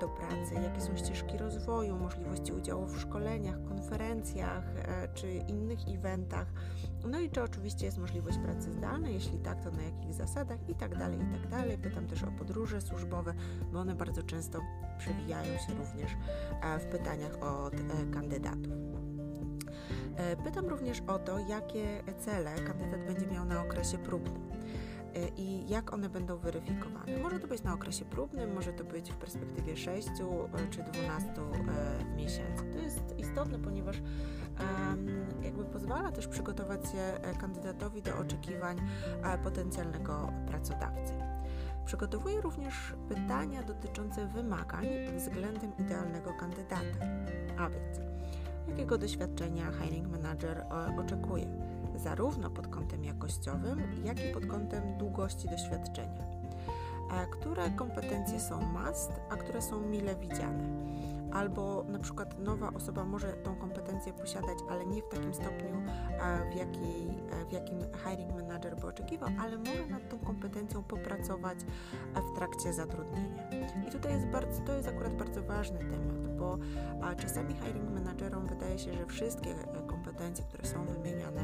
do 0.00 0.08
pracy, 0.08 0.54
jakie 0.54 0.80
są 0.80 0.96
ścieżki 0.96 1.38
rozwoju, 1.38 1.96
możliwości 1.96 2.52
udziału 2.52 2.86
w 2.86 3.00
szkoleniach, 3.00 3.64
konferencjach 3.64 4.64
e, 4.76 5.08
czy 5.14 5.32
innych 5.32 5.78
eventach. 5.88 6.46
No 7.08 7.20
i 7.20 7.30
czy 7.30 7.42
oczywiście 7.42 7.86
jest 7.86 7.98
możliwość 7.98 8.38
pracy 8.38 8.72
zdalnej, 8.72 9.14
jeśli 9.14 9.38
tak, 9.38 9.64
to 9.64 9.70
na 9.70 9.82
jakich 9.82 10.14
zasadach 10.14 10.68
i 10.68 10.74
tak 10.74 10.98
dalej, 10.98 11.18
i 11.18 11.40
tak 11.40 11.50
dalej. 11.50 11.78
Pytam 11.78 12.06
też 12.06 12.22
o 12.22 12.26
podróże 12.26 12.80
służbowe, 12.80 13.34
bo 13.72 13.80
one 13.80 13.94
bardzo 13.94 14.22
często 14.22 14.60
przewijają 14.98 15.58
się 15.58 15.74
również 15.74 16.10
e, 16.62 16.78
w 16.78 16.84
pytaniach 16.86 17.42
od 17.42 17.74
e, 17.74 17.80
kandydatów. 18.12 18.72
Pytam 20.44 20.66
również 20.66 21.00
o 21.00 21.18
to, 21.18 21.38
jakie 21.38 22.02
cele 22.18 22.54
kandydat 22.54 23.06
będzie 23.06 23.26
miał 23.26 23.44
na 23.44 23.62
okresie 23.62 23.98
próbnym. 23.98 24.53
Y, 25.16 25.32
i 25.36 25.68
jak 25.68 25.92
one 25.92 26.08
będą 26.08 26.38
weryfikowane. 26.38 27.18
Może 27.22 27.40
to 27.40 27.46
być 27.46 27.62
na 27.62 27.74
okresie 27.74 28.04
próbnym, 28.04 28.54
może 28.54 28.72
to 28.72 28.84
być 28.84 29.12
w 29.12 29.16
perspektywie 29.16 29.76
6 29.76 30.08
y, 30.08 30.12
czy 30.70 30.82
12 30.82 31.30
y, 31.30 32.16
miesięcy. 32.16 32.64
To 32.72 32.78
jest 32.78 33.18
istotne, 33.18 33.58
ponieważ 33.58 33.96
jakby 35.42 35.64
pozwala 35.64 36.12
też 36.12 36.26
przygotować 36.26 36.90
się 36.90 36.98
e, 36.98 37.34
kandydatowi 37.34 38.02
do 38.02 38.18
oczekiwań 38.18 38.76
e, 39.22 39.38
potencjalnego 39.38 40.32
pracodawcy. 40.46 41.12
Przygotowuje 41.84 42.40
również 42.40 42.74
pytania 43.08 43.62
dotyczące 43.62 44.26
wymagań 44.26 44.86
względem 45.16 45.72
idealnego 45.78 46.32
kandydata, 46.40 47.06
a 47.58 47.70
więc 47.70 48.00
jakiego 48.68 48.98
doświadczenia 48.98 49.72
hiring 49.72 50.08
manager 50.08 50.58
e, 50.58 50.96
oczekuje 51.00 51.46
zarówno 51.98 52.50
pod 52.50 52.68
kątem 52.68 53.04
jakościowym, 53.04 54.04
jak 54.04 54.24
i 54.24 54.32
pod 54.34 54.46
kątem 54.46 54.98
długości 54.98 55.48
doświadczenia. 55.48 56.24
Które 57.30 57.70
kompetencje 57.70 58.40
są 58.40 58.60
must, 58.60 59.12
a 59.30 59.36
które 59.36 59.62
są 59.62 59.80
mile 59.80 60.16
widziane 60.16 60.84
albo 61.34 61.84
na 61.88 61.98
przykład 61.98 62.38
nowa 62.38 62.72
osoba 62.74 63.04
może 63.04 63.32
tą 63.32 63.56
kompetencję 63.56 64.12
posiadać, 64.12 64.58
ale 64.70 64.86
nie 64.86 65.02
w 65.02 65.08
takim 65.08 65.34
stopniu, 65.34 65.82
w, 66.52 66.56
jakiej, 66.56 67.08
w 67.48 67.52
jakim 67.52 67.78
hiring 68.04 68.34
manager 68.34 68.76
by 68.76 68.86
oczekiwał, 68.86 69.30
ale 69.40 69.58
może 69.58 69.86
nad 69.86 70.08
tą 70.08 70.18
kompetencją 70.18 70.82
popracować 70.82 71.58
w 72.14 72.36
trakcie 72.36 72.72
zatrudnienia. 72.72 73.48
I 73.88 73.90
tutaj 73.90 74.12
jest 74.12 74.26
bardzo, 74.26 74.60
to 74.60 74.72
jest 74.72 74.88
akurat 74.88 75.16
bardzo 75.16 75.42
ważny 75.42 75.78
temat, 75.78 76.36
bo 76.38 76.58
czasami 77.16 77.54
hiring 77.54 77.90
managerom 77.90 78.46
wydaje 78.46 78.78
się, 78.78 78.92
że 78.92 79.06
wszystkie 79.06 79.50
e, 79.50 79.86
kompetencje, 79.86 80.44
które 80.44 80.64
są 80.64 80.84
wymieniane 80.84 81.43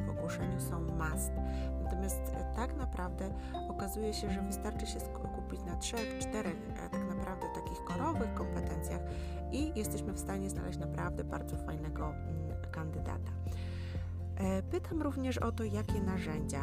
Natomiast 1.85 2.33
e, 2.35 2.57
tak 2.57 2.77
naprawdę 2.77 3.31
okazuje 3.69 4.15
się, 4.15 4.31
że 4.31 4.43
wystarczy 4.43 4.87
się 4.87 5.01
skupić 5.01 5.61
na 5.67 5.77
trzech, 5.77 6.19
czterech 6.19 6.57
e, 6.87 6.89
tak 6.89 7.09
naprawdę 7.09 7.47
takich 7.55 7.85
korowych 7.85 8.35
kompetencjach 8.35 9.01
i 9.53 9.73
jesteśmy 9.79 10.13
w 10.13 10.19
stanie 10.19 10.51
znaleźć 10.51 10.79
naprawdę 10.79 11.25
bardzo 11.25 11.57
fajnego 11.57 12.07
mm, 12.07 12.71
kandydata. 12.71 13.31
E, 14.37 14.63
pytam 14.63 15.03
również 15.03 15.39
o 15.39 15.53
to, 15.53 15.65
jakie 15.65 16.01
narzędzia 16.01 16.63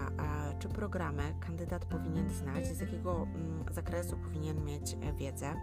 czy 0.60 0.70
programy 0.70 1.24
kandydat 1.40 1.86
powinien 1.86 2.30
znać, 2.30 2.68
z 2.68 2.80
jakiego 2.80 3.28
mm, 3.36 3.66
zakresu 3.72 4.18
powinien 4.18 4.66
mieć 4.66 4.98
wiedzę, 5.18 5.54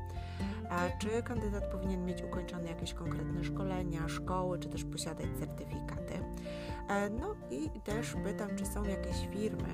czy 0.99 1.23
kandydat 1.23 1.65
powinien 1.65 2.05
mieć 2.05 2.23
ukończone 2.23 2.69
jakieś 2.69 2.95
konkretne 2.95 3.45
szkolenia, 3.45 4.09
szkoły, 4.09 4.59
czy 4.59 4.69
też 4.69 4.85
posiadać 4.85 5.27
certyfikaty. 5.39 6.15
E, 6.89 7.11
no 7.11 7.35
i 7.51 7.81
też 7.81 8.15
pytam, 8.25 8.57
czy 8.57 8.67
są 8.67 8.85
jakieś 8.85 9.29
firmy, 9.29 9.69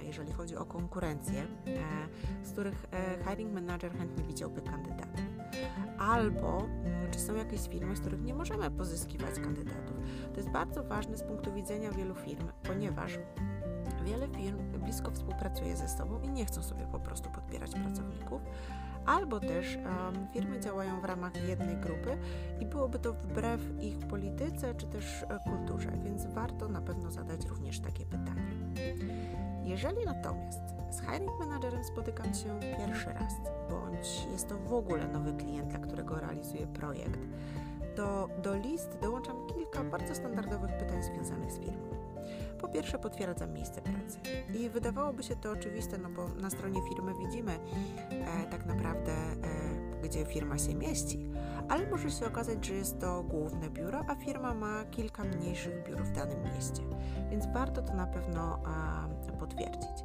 e, 0.00 0.04
jeżeli 0.04 0.32
chodzi 0.32 0.56
o 0.56 0.64
konkurencję, 0.64 1.42
e, 1.42 2.46
z 2.46 2.52
których 2.52 2.86
hiring 3.28 3.52
manager 3.52 3.92
chętnie 3.92 4.24
widziałby 4.24 4.62
kandydatów. 4.62 5.20
Albo 5.98 6.58
mm, 6.58 7.10
czy 7.10 7.18
są 7.18 7.34
jakieś 7.34 7.68
firmy, 7.68 7.96
z 7.96 8.00
których 8.00 8.22
nie 8.22 8.34
możemy 8.34 8.70
pozyskiwać 8.70 9.34
kandydatów. 9.34 9.96
To 10.32 10.36
jest 10.36 10.50
bardzo 10.50 10.84
ważne 10.84 11.16
z 11.16 11.22
punktu 11.22 11.52
widzenia 11.52 11.90
wielu 11.90 12.14
firm, 12.14 12.48
ponieważ 12.62 13.18
wiele 14.04 14.28
firm 14.28 14.58
blisko 14.80 15.10
współpracuje 15.10 15.76
ze 15.76 15.88
sobą 15.88 16.20
i 16.20 16.28
nie 16.28 16.46
chcą 16.46 16.62
sobie 16.62 16.86
po 16.92 17.00
prostu 17.00 17.30
podbierać 17.30 17.70
pracowników, 17.70 18.42
albo 19.10 19.40
też 19.40 19.76
um, 19.76 20.28
firmy 20.32 20.60
działają 20.60 21.00
w 21.00 21.04
ramach 21.04 21.48
jednej 21.48 21.76
grupy 21.76 22.18
i 22.60 22.66
byłoby 22.66 22.98
to 22.98 23.12
wbrew 23.12 23.60
ich 23.80 23.98
polityce 23.98 24.74
czy 24.74 24.86
też 24.86 25.22
e, 25.22 25.38
kulturze, 25.44 25.90
więc 26.04 26.26
warto 26.26 26.68
na 26.68 26.80
pewno 26.80 27.10
zadać 27.10 27.46
również 27.46 27.80
takie 27.80 28.06
pytanie. 28.06 28.50
Jeżeli 29.64 30.04
natomiast 30.04 30.60
z 30.90 31.00
hiring 31.00 31.38
managerem 31.38 31.84
spotykam 31.84 32.34
się 32.34 32.60
pierwszy 32.78 33.12
raz, 33.12 33.32
bądź 33.70 34.26
jest 34.32 34.48
to 34.48 34.58
w 34.58 34.72
ogóle 34.72 35.08
nowy 35.08 35.32
klient, 35.32 35.68
dla 35.68 35.78
którego 35.78 36.20
realizuję 36.20 36.66
projekt, 36.66 37.20
to 37.96 38.28
do 38.42 38.54
list 38.54 38.98
dołączam 39.02 39.36
kilka 39.46 39.84
bardzo 39.84 40.14
standardowych 40.14 40.78
pytań 40.78 41.02
związanych 41.02 41.52
z 41.52 41.58
firmą. 41.58 41.90
Po 42.60 42.68
pierwsze, 42.68 42.98
potwierdzam 42.98 43.52
miejsce 43.52 43.82
pracy. 43.82 44.18
I 44.54 44.68
wydawałoby 44.68 45.22
się 45.22 45.36
to 45.36 45.50
oczywiste, 45.50 45.98
no 45.98 46.08
bo 46.08 46.28
na 46.28 46.50
stronie 46.50 46.80
firmy 46.88 47.14
widzimy 47.14 47.52
e, 48.10 48.50
tak 48.50 48.66
naprawdę, 48.66 49.12
e, 49.12 50.00
gdzie 50.02 50.24
firma 50.24 50.58
się 50.58 50.74
mieści, 50.74 51.30
ale 51.68 51.90
może 51.90 52.10
się 52.10 52.26
okazać, 52.26 52.66
że 52.66 52.74
jest 52.74 53.00
to 53.00 53.22
główne 53.22 53.70
biuro, 53.70 54.04
a 54.08 54.14
firma 54.14 54.54
ma 54.54 54.84
kilka 54.84 55.24
mniejszych 55.24 55.84
biur 55.84 56.02
w 56.02 56.12
danym 56.12 56.42
mieście, 56.42 56.82
więc 57.30 57.46
warto 57.46 57.82
to 57.82 57.94
na 57.94 58.06
pewno 58.06 58.58
e, 59.28 59.36
potwierdzić. 59.40 60.04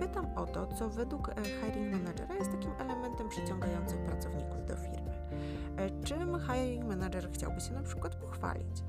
Pytam 0.00 0.26
o 0.36 0.46
to, 0.46 0.66
co 0.66 0.88
według 0.88 1.28
e, 1.28 1.34
hiring 1.44 1.92
managera 1.92 2.34
jest 2.34 2.50
takim 2.50 2.70
elementem 2.78 3.28
przyciągającym 3.28 3.98
pracowników 4.06 4.66
do 4.66 4.76
firmy. 4.76 4.93
E, 5.76 6.02
czym 6.04 6.38
hiring 6.40 6.84
manager 6.84 7.30
chciałby 7.32 7.60
się 7.60 7.72
na 7.72 7.82
przykład 7.82 8.14
pochwalić? 8.14 8.82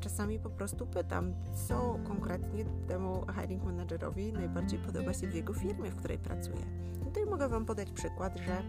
Czasami 0.00 0.38
po 0.38 0.50
prostu 0.50 0.86
pytam, 0.86 1.34
co 1.68 1.98
konkretnie 2.04 2.64
temu 2.64 3.26
hiring 3.34 3.64
managerowi 3.64 4.32
najbardziej 4.32 4.78
podoba 4.78 5.14
się 5.14 5.26
w 5.26 5.34
jego 5.34 5.54
firmie, 5.54 5.90
w 5.90 5.96
której 5.96 6.18
pracuje. 6.18 6.60
I 7.02 7.04
tutaj 7.04 7.26
mogę 7.26 7.48
Wam 7.48 7.66
podać 7.66 7.90
przykład, 7.90 8.38
że 8.38 8.62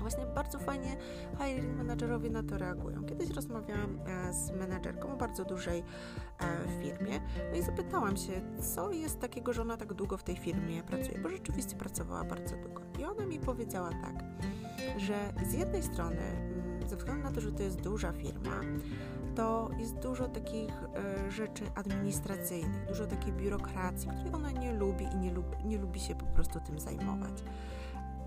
właśnie 0.00 0.26
bardzo 0.26 0.58
fajnie 0.58 0.96
hiring 1.38 1.76
managerowie 1.76 2.30
na 2.30 2.42
to 2.42 2.58
reagują. 2.58 3.04
Kiedyś 3.04 3.30
rozmawiałam 3.30 3.98
e, 4.06 4.32
z 4.32 4.50
menedżerką 4.50 5.12
o 5.12 5.16
bardzo 5.16 5.44
dużej 5.44 5.78
e, 5.78 6.82
firmie, 6.82 7.20
no 7.50 7.58
i 7.58 7.62
zapytałam 7.62 8.16
się, 8.16 8.32
co 8.74 8.90
jest 8.90 9.20
takiego, 9.20 9.52
że 9.52 9.62
ona 9.62 9.76
tak 9.76 9.94
długo 9.94 10.16
w 10.16 10.22
tej 10.22 10.36
firmie 10.36 10.82
pracuje, 10.82 11.18
bo 11.18 11.28
rzeczywiście 11.28 11.76
pracowała 11.76 12.24
bardzo 12.24 12.56
długo. 12.56 12.82
I 13.00 13.04
ona 13.04 13.26
mi 13.26 13.38
powiedziała 13.38 13.90
tak, 13.90 14.24
że 14.96 15.32
z 15.46 15.52
jednej 15.52 15.82
strony, 15.82 16.22
mm, 16.22 16.88
ze 16.88 16.96
względu 16.96 17.22
na 17.22 17.32
to, 17.32 17.40
że 17.40 17.52
to 17.52 17.62
jest 17.62 17.80
duża 17.80 18.12
firma, 18.12 18.60
to 19.34 19.70
jest 19.78 19.98
dużo 19.98 20.28
takich 20.28 20.70
e, 20.70 21.30
rzeczy 21.30 21.64
administracyjnych, 21.74 22.86
dużo 22.86 23.06
takiej 23.06 23.32
biurokracji, 23.32 24.08
której 24.08 24.34
ona 24.34 24.50
nie 24.50 24.72
lubi 24.72 25.04
i 25.04 25.16
nie 25.16 25.32
lubi, 25.32 25.56
nie 25.64 25.78
lubi 25.78 26.00
się 26.00 26.14
po 26.14 26.26
prostu 26.26 26.60
tym 26.60 26.80
zajmować. 26.80 27.42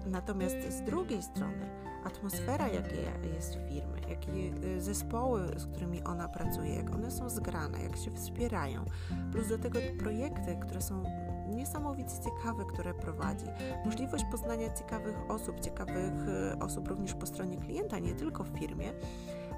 Natomiast 0.06 0.56
z 0.70 0.82
drugiej 0.82 1.24
strony 1.24 1.70
atmosfera, 2.06 2.68
jakie 2.68 3.30
jest 3.34 3.54
firmy, 3.54 4.02
jakie 4.10 4.32
y, 4.68 4.82
zespoły, 4.82 5.41
z 5.58 5.65
którymi 5.65 6.04
ona 6.04 6.28
pracuje, 6.28 6.76
jak 6.76 6.96
one 6.96 7.12
są 7.12 7.30
zgrane, 7.30 7.84
jak 7.84 7.98
się 7.98 8.12
wspierają, 8.12 8.86
plus 9.32 9.48
do 9.48 9.58
tego 9.58 9.80
projekty, 10.00 10.58
które 10.62 10.82
są 10.82 11.04
niesamowicie 11.47 12.15
ciekawe, 12.23 12.65
które 12.65 12.93
prowadzi. 12.93 13.45
Możliwość 13.86 14.25
poznania 14.31 14.73
ciekawych 14.73 15.15
osób, 15.29 15.60
ciekawych 15.60 16.13
y, 16.53 16.60
osób 16.60 16.88
również 16.88 17.13
po 17.13 17.25
stronie 17.25 17.58
klienta, 17.58 17.99
nie 17.99 18.13
tylko 18.13 18.43
w 18.43 18.60
firmie, 18.60 18.93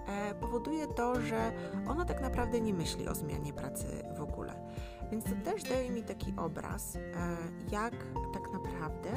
e, 0.08 0.36
powoduje 0.36 0.88
to, 0.88 1.22
że 1.22 1.52
ona 1.88 2.06
tak 2.06 2.22
naprawdę 2.22 2.62
nie 2.62 2.74
myśli 2.74 3.08
o 3.08 3.16
zmianie 3.16 3.54
pracy 3.54 3.88
w 4.18 4.22
ogóle. 4.22 4.54
Więc 5.12 5.26
to 5.26 5.32
też 5.44 5.64
daje 5.64 5.90
mi 5.90 6.04
taki 6.04 6.34
obraz, 6.38 6.96
e, 6.96 7.00
jak 7.72 7.94
tak 8.34 8.54
naprawdę 8.54 9.10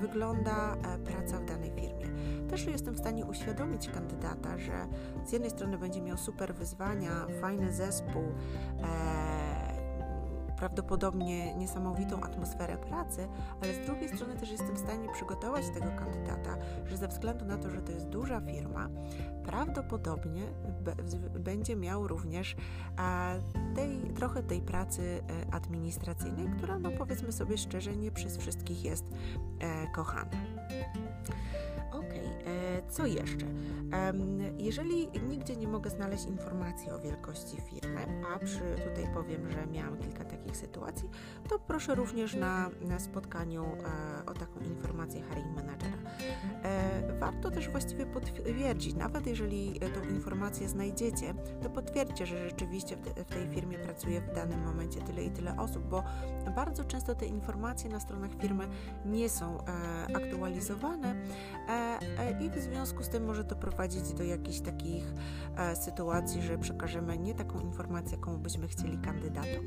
wygląda 0.00 0.74
e, 0.74 0.98
praca 0.98 1.38
w 1.38 1.44
danej 1.44 1.70
firmie. 1.70 2.06
Też 2.50 2.66
jestem 2.66 2.94
w 2.94 2.98
stanie 2.98 3.26
uświadomić 3.26 3.88
kandydata, 3.88 4.58
że 4.58 4.86
z 5.24 5.32
jednej 5.32 5.50
strony 5.50 5.78
będzie 5.78 6.00
miał 6.00 6.16
super 6.16 6.54
wyzwania, 6.54 7.10
fajny 7.40 7.72
zespół, 7.72 8.22
prawdopodobnie 10.60 11.54
niesamowitą 11.54 12.20
atmosferę 12.22 12.76
pracy, 12.76 13.28
ale 13.62 13.74
z 13.74 13.86
drugiej 13.86 14.08
strony 14.08 14.34
też 14.36 14.50
jestem 14.50 14.76
w 14.76 14.78
stanie 14.78 15.08
przygotować 15.12 15.64
tego 15.66 15.86
kandydata, 15.98 16.56
że 16.86 16.96
ze 16.96 17.08
względu 17.08 17.44
na 17.44 17.58
to, 17.58 17.70
że 17.70 17.82
to 17.82 17.92
jest 17.92 18.08
duża 18.08 18.40
firma, 18.40 18.88
prawdopodobnie 19.44 20.42
będzie 21.40 21.76
miał 21.76 22.08
również 22.08 22.56
tej, 23.74 24.00
trochę 24.14 24.42
tej 24.42 24.62
pracy 24.62 25.22
e, 25.50 25.54
administracyjnej, 25.54 26.48
która, 26.56 26.78
no 26.78 26.90
powiedzmy 26.98 27.32
sobie 27.32 27.58
szczerze, 27.58 27.96
nie 27.96 28.10
przez 28.10 28.36
wszystkich 28.36 28.84
jest 28.84 29.04
e, 31.90 31.92
kochana. 31.92 32.90
Co 32.90 33.06
jeszcze? 33.06 33.46
Jeżeli 34.58 35.08
nigdzie 35.28 35.56
nie 35.56 35.68
mogę 35.68 35.90
znaleźć 35.90 36.24
informacji 36.24 36.90
o 36.90 36.98
wielkości 36.98 37.56
firmy, 37.60 38.06
a 38.34 38.38
przy, 38.38 38.60
tutaj 38.88 39.14
powiem, 39.14 39.50
że 39.50 39.66
miałam 39.66 39.98
kilka 39.98 40.24
takich 40.24 40.56
sytuacji, 40.56 41.08
to 41.48 41.58
proszę 41.58 41.94
również 41.94 42.34
na, 42.34 42.70
na 42.80 42.98
spotkaniu 42.98 43.64
e, 43.64 44.26
o 44.26 44.34
taką 44.34 44.60
informację 44.60 45.22
hiring 45.22 45.56
managera. 45.56 45.96
E, 46.62 47.18
warto 47.18 47.50
też 47.50 47.68
właściwie 47.68 48.06
potwierdzić, 48.06 48.94
nawet 48.94 49.26
jeżeli 49.26 49.80
tą 49.80 50.14
informację 50.14 50.68
znajdziecie, 50.68 51.34
to 51.62 51.70
potwierdźcie, 51.70 52.26
że 52.26 52.48
rzeczywiście 52.48 52.96
w, 52.96 53.00
te, 53.00 53.24
w 53.24 53.28
tej 53.28 53.48
firmie 53.48 53.78
pracuje 53.78 54.20
w 54.20 54.34
danym 54.34 54.64
momencie 54.64 55.00
tyle 55.00 55.24
i 55.24 55.30
tyle 55.30 55.56
osób, 55.58 55.88
bo 55.88 56.02
bardzo 56.56 56.84
często 56.84 57.14
te 57.14 57.26
informacje 57.26 57.90
na 57.90 58.00
stronach 58.00 58.30
firmy 58.40 58.68
nie 59.04 59.28
są 59.28 59.58
e, 59.58 60.16
aktualizowane 60.16 61.14
i 62.40 62.50
w 62.50 62.58
związku 62.58 63.02
z 63.02 63.08
tym 63.08 63.24
może 63.24 63.44
to 63.44 63.56
prowadzić 63.56 64.12
do 64.12 64.24
jakichś 64.24 64.60
takich 64.60 65.04
e, 65.56 65.76
sytuacji, 65.76 66.42
że 66.42 66.58
przekażemy 66.58 67.18
nie 67.18 67.34
taką 67.34 67.60
informację, 67.60 68.18
jaką 68.18 68.38
byśmy 68.38 68.68
chcieli 68.68 68.98
kandydatom. 68.98 69.66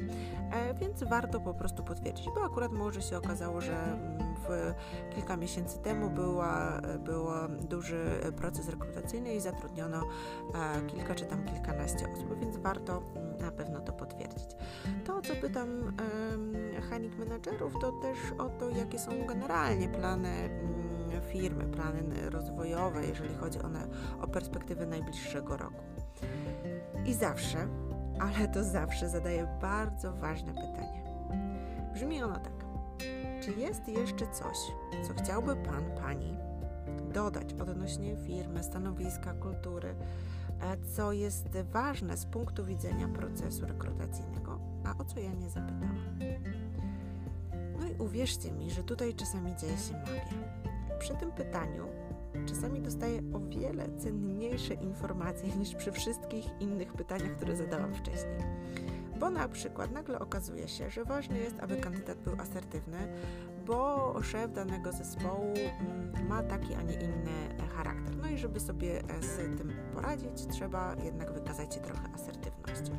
E, 0.52 0.73
więc 0.73 1.04
warto 1.04 1.39
po 1.39 1.54
prostu 1.54 1.84
potwierdzić, 1.84 2.26
bo 2.36 2.45
akurat 2.45 2.71
może 2.71 3.02
się 3.02 3.17
okazało, 3.17 3.62
że 3.62 3.84
mm, 3.84 4.36
w 4.47 4.73
kilka 5.15 5.38
miesięcy 5.38 5.80
temu 5.80 6.10
była, 6.10 6.82
był 7.06 7.26
duży 7.62 8.06
proces 8.38 8.69
rekrutacyjny 8.69 9.36
i 9.36 9.39
zatrudniono 9.39 10.02
e, 10.02 10.88
kilka 10.88 11.15
czy 11.15 11.26
tam 11.26 11.45
kilkanaście 11.45 12.13
osób, 12.13 12.39
więc 12.39 12.58
warto 12.58 13.04
mm, 13.15 13.38
na 13.38 13.52
pewno 13.52 13.80
to 13.80 13.93
potwierdzić. 13.93 14.47
To, 15.06 15.21
co 15.21 15.36
pytam 15.36 15.69
um, 16.32 16.54
managerów, 17.19 17.73
to 17.82 17.91
też 17.91 18.17
o 18.38 18.49
to, 18.49 18.69
jakie 18.69 18.99
są 18.99 19.12
generalnie 19.28 19.89
plany 19.89 20.30
mm, 20.30 20.92
firmy, 21.21 21.63
plany 21.63 22.30
rozwojowe, 22.30 23.06
jeżeli 23.06 23.36
chodzi 23.36 23.60
one 23.60 23.88
o 24.21 24.28
perspektywę 24.28 24.86
najbliższego 24.86 25.58
roku. 25.58 25.84
I 27.06 27.13
zawsze, 27.13 27.67
ale 28.19 28.47
to 28.47 28.63
zawsze 28.63 29.10
zadaję 29.10 29.47
bardzo 29.62 30.13
ważne 30.13 30.54
pytanie. 30.54 31.04
Brzmi 31.93 32.23
ono 32.23 32.39
tak. 32.39 32.54
Czy 33.41 33.52
jest 33.52 33.88
jeszcze 33.88 34.28
coś, 34.32 34.58
co 35.08 35.23
chciałby 35.23 35.56
Pan, 35.56 35.84
Pani 36.02 36.38
dodać 37.13 37.54
odnośnie 37.54 38.17
firmy, 38.17 38.63
stanowiska, 38.63 39.34
kultury, 39.34 39.95
e, 40.62 40.78
co 40.95 41.12
jest 41.12 41.47
ważne 41.71 42.17
z 42.17 42.26
punktu 42.26 42.65
widzenia 42.65 43.08
procesu 43.08 43.65
rekrutacyjnego, 43.65 44.60
a 44.86 44.97
o 44.97 45.06
co 45.06 45.19
ja 45.19 45.34
nie 45.34 45.49
zapytałam? 45.49 45.97
No 47.80 47.88
i 47.88 47.95
uwierzcie 47.95 48.52
mi, 48.52 48.71
że 48.71 48.84
tutaj 48.84 49.13
czasami 49.13 49.56
dzieje 49.56 49.78
się 49.78 49.93
magia 49.93 50.62
przy 51.04 51.16
tym 51.16 51.32
pytaniu 51.32 51.88
czasami 52.46 52.82
dostaję 52.82 53.22
o 53.34 53.39
wiele 53.39 53.98
cenniejsze 53.98 54.74
informacje 54.74 55.56
niż 55.56 55.76
przy 55.76 55.92
wszystkich 55.92 56.46
innych 56.60 56.94
pytaniach, 56.94 57.36
które 57.36 57.56
zadałam 57.56 57.94
wcześniej. 57.94 58.39
Bo 59.20 59.30
na 59.30 59.48
przykład 59.48 59.92
nagle 59.92 60.20
okazuje 60.20 60.68
się, 60.68 60.89
że 60.89 61.06
ważne 61.06 61.38
jest, 61.38 61.60
aby 61.60 61.78
kandydat 61.78 62.18
był 62.18 62.34
asertywny, 62.42 62.98
bo 63.66 64.13
szef 64.22 64.54
danego 64.54 64.92
zespołu 64.92 65.54
mm, 65.56 66.28
ma 66.28 66.44
taki, 66.44 66.74
a 66.74 66.82
nie 66.82 66.94
inny 66.94 67.66
charakter. 67.76 68.18
No 68.18 68.30
i 68.30 68.38
żeby 68.38 68.60
sobie 68.60 69.02
z 69.22 69.38
tym 69.58 69.74
poradzić, 69.94 70.48
trzeba 70.52 70.96
jednak 71.04 71.34
wykazać 71.34 71.76
się 71.76 71.82
trochę 71.82 72.13
asertywnością. 72.13 72.98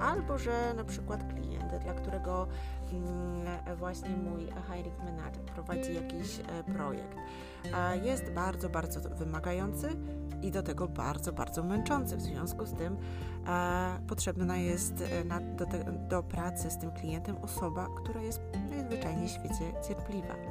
Albo 0.00 0.38
że 0.38 0.74
na 0.76 0.84
przykład 0.84 1.32
klient, 1.32 1.49
dla 1.78 1.94
którego 1.94 2.46
Mm, 2.92 3.76
właśnie 3.76 4.08
mój 4.08 4.46
hiring 4.46 4.98
manager 4.98 5.42
prowadzi 5.42 5.94
jakiś 5.94 6.38
e, 6.38 6.64
projekt. 6.72 7.16
Jest 8.02 8.32
bardzo, 8.32 8.68
bardzo 8.68 9.00
wymagający 9.00 9.88
i 10.42 10.50
do 10.50 10.62
tego 10.62 10.88
bardzo, 10.88 11.32
bardzo 11.32 11.62
męczący. 11.62 12.16
W 12.16 12.22
związku 12.22 12.66
z 12.66 12.72
tym 12.72 12.96
potrzebna 14.06 14.56
jest 14.56 15.02
e, 15.30 15.40
do, 15.56 15.66
do 16.08 16.22
pracy 16.22 16.70
z 16.70 16.78
tym 16.78 16.90
klientem 16.90 17.36
osoba, 17.36 17.86
która 18.02 18.22
jest 18.22 18.40
najzwyczajniej 18.70 19.28
w 19.28 19.30
świecie 19.30 19.72
cierpliwa. 19.88 20.49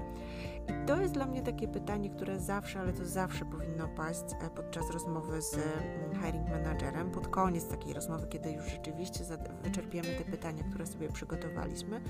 I 0.69 0.85
to 0.87 1.01
jest 1.01 1.13
dla 1.13 1.25
mnie 1.25 1.41
takie 1.41 1.67
pytanie, 1.67 2.09
które 2.09 2.39
zawsze, 2.39 2.79
ale 2.79 2.93
to 2.93 3.05
zawsze 3.05 3.45
powinno 3.45 3.87
paść 3.87 4.23
e, 4.41 4.49
podczas 4.49 4.91
rozmowy 4.91 5.41
z 5.41 5.53
mm, 5.53 6.23
hiring 6.23 6.49
managerem, 6.49 7.11
pod 7.11 7.27
koniec 7.27 7.67
takiej 7.67 7.93
rozmowy, 7.93 8.27
kiedy 8.27 8.51
już 8.51 8.65
rzeczywiście 8.65 9.23
wyczerpiemy 9.63 10.07
te 10.07 10.31
pytania, 10.31 10.63
które 10.63 10.85
sobie 10.85 11.09
przygotowaliśmy, 11.09 12.01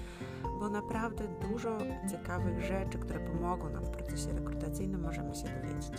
bo 0.59 0.69
naprawdę 0.69 1.23
dużo 1.49 1.77
ciekawych 2.11 2.61
rzeczy, 2.61 2.97
które 2.97 3.19
pomogą 3.19 3.69
nam 3.69 3.85
w 3.85 3.89
procesie 3.89 4.33
rekrutacyjnym, 4.33 5.01
możemy 5.01 5.35
się 5.35 5.43
dowiedzieć. 5.43 5.93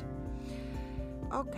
Ok. 1.32 1.56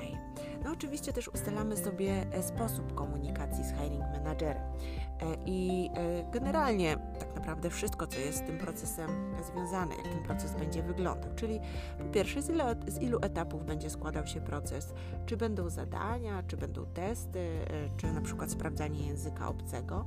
No 0.65 0.73
oczywiście 0.73 1.13
też 1.13 1.29
ustalamy 1.29 1.77
sobie 1.77 2.27
e, 2.33 2.43
sposób 2.43 2.95
komunikacji 2.95 3.65
z 3.65 3.69
hiring 3.69 4.05
managerem. 4.13 4.63
E, 4.63 5.37
I 5.47 5.91
e, 5.95 6.31
generalnie 6.33 6.97
tak 7.19 7.35
naprawdę 7.35 7.71
wszystko, 7.71 8.07
co 8.07 8.19
jest 8.19 8.39
z 8.39 8.43
tym 8.43 8.59
procesem 8.59 9.11
związane, 9.53 9.95
jak 9.95 10.09
ten 10.09 10.23
proces 10.23 10.55
będzie 10.55 10.83
wyglądał. 10.83 11.35
Czyli 11.37 11.61
po 11.99 12.05
pierwsze, 12.05 12.43
z 12.43 12.49
ilu, 12.51 12.65
z 12.87 13.03
ilu 13.03 13.19
etapów 13.23 13.67
będzie 13.67 13.91
składał 13.91 14.27
się 14.27 14.41
proces, 14.41 14.95
czy 15.27 15.37
będą 15.37 15.71
zadania, 15.71 16.43
czy 16.43 16.57
będą 16.57 16.87
testy, 16.87 17.59
czy 17.97 18.13
na 18.13 18.21
przykład 18.21 18.51
sprawdzanie 18.51 19.07
języka 19.07 19.49
obcego 19.49 20.05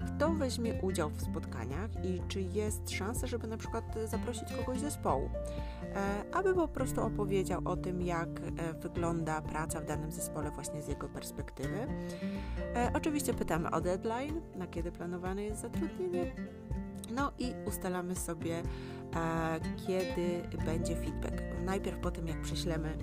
kto 0.00 0.32
weźmie 0.32 0.74
udział 0.82 1.10
w 1.10 1.22
spotkaniach 1.22 1.90
i 2.04 2.20
czy 2.28 2.40
jest 2.40 2.90
szansa, 2.90 3.26
żeby 3.26 3.46
na 3.46 3.56
przykład 3.56 3.84
zaprosić 4.04 4.52
kogoś 4.52 4.78
z 4.78 4.80
zespołu, 4.80 5.30
e, 5.94 6.24
aby 6.32 6.54
po 6.54 6.68
prostu 6.68 7.02
opowiedział 7.02 7.60
o 7.64 7.76
tym, 7.76 8.02
jak 8.02 8.28
e, 8.28 8.72
wygląda 8.74 9.42
praca 9.42 9.80
w 9.80 9.86
danym 9.86 10.12
zespole 10.12 10.50
właśnie 10.50 10.82
z 10.82 10.88
jego 10.88 11.08
perspektywy. 11.08 11.86
E, 12.76 12.90
oczywiście 12.94 13.34
pytamy 13.34 13.70
o 13.70 13.80
deadline, 13.80 14.40
na 14.56 14.66
kiedy 14.66 14.92
planowane 14.92 15.44
jest 15.44 15.60
zatrudnienie. 15.62 16.32
No 17.14 17.32
i 17.38 17.52
ustalamy 17.66 18.16
sobie, 18.16 18.62
kiedy 19.86 20.58
będzie 20.64 20.96
feedback. 20.96 21.42
Najpierw 21.64 21.98
po 21.98 22.10
tym, 22.10 22.28
jak 22.28 22.40
prześlemy 22.40 22.96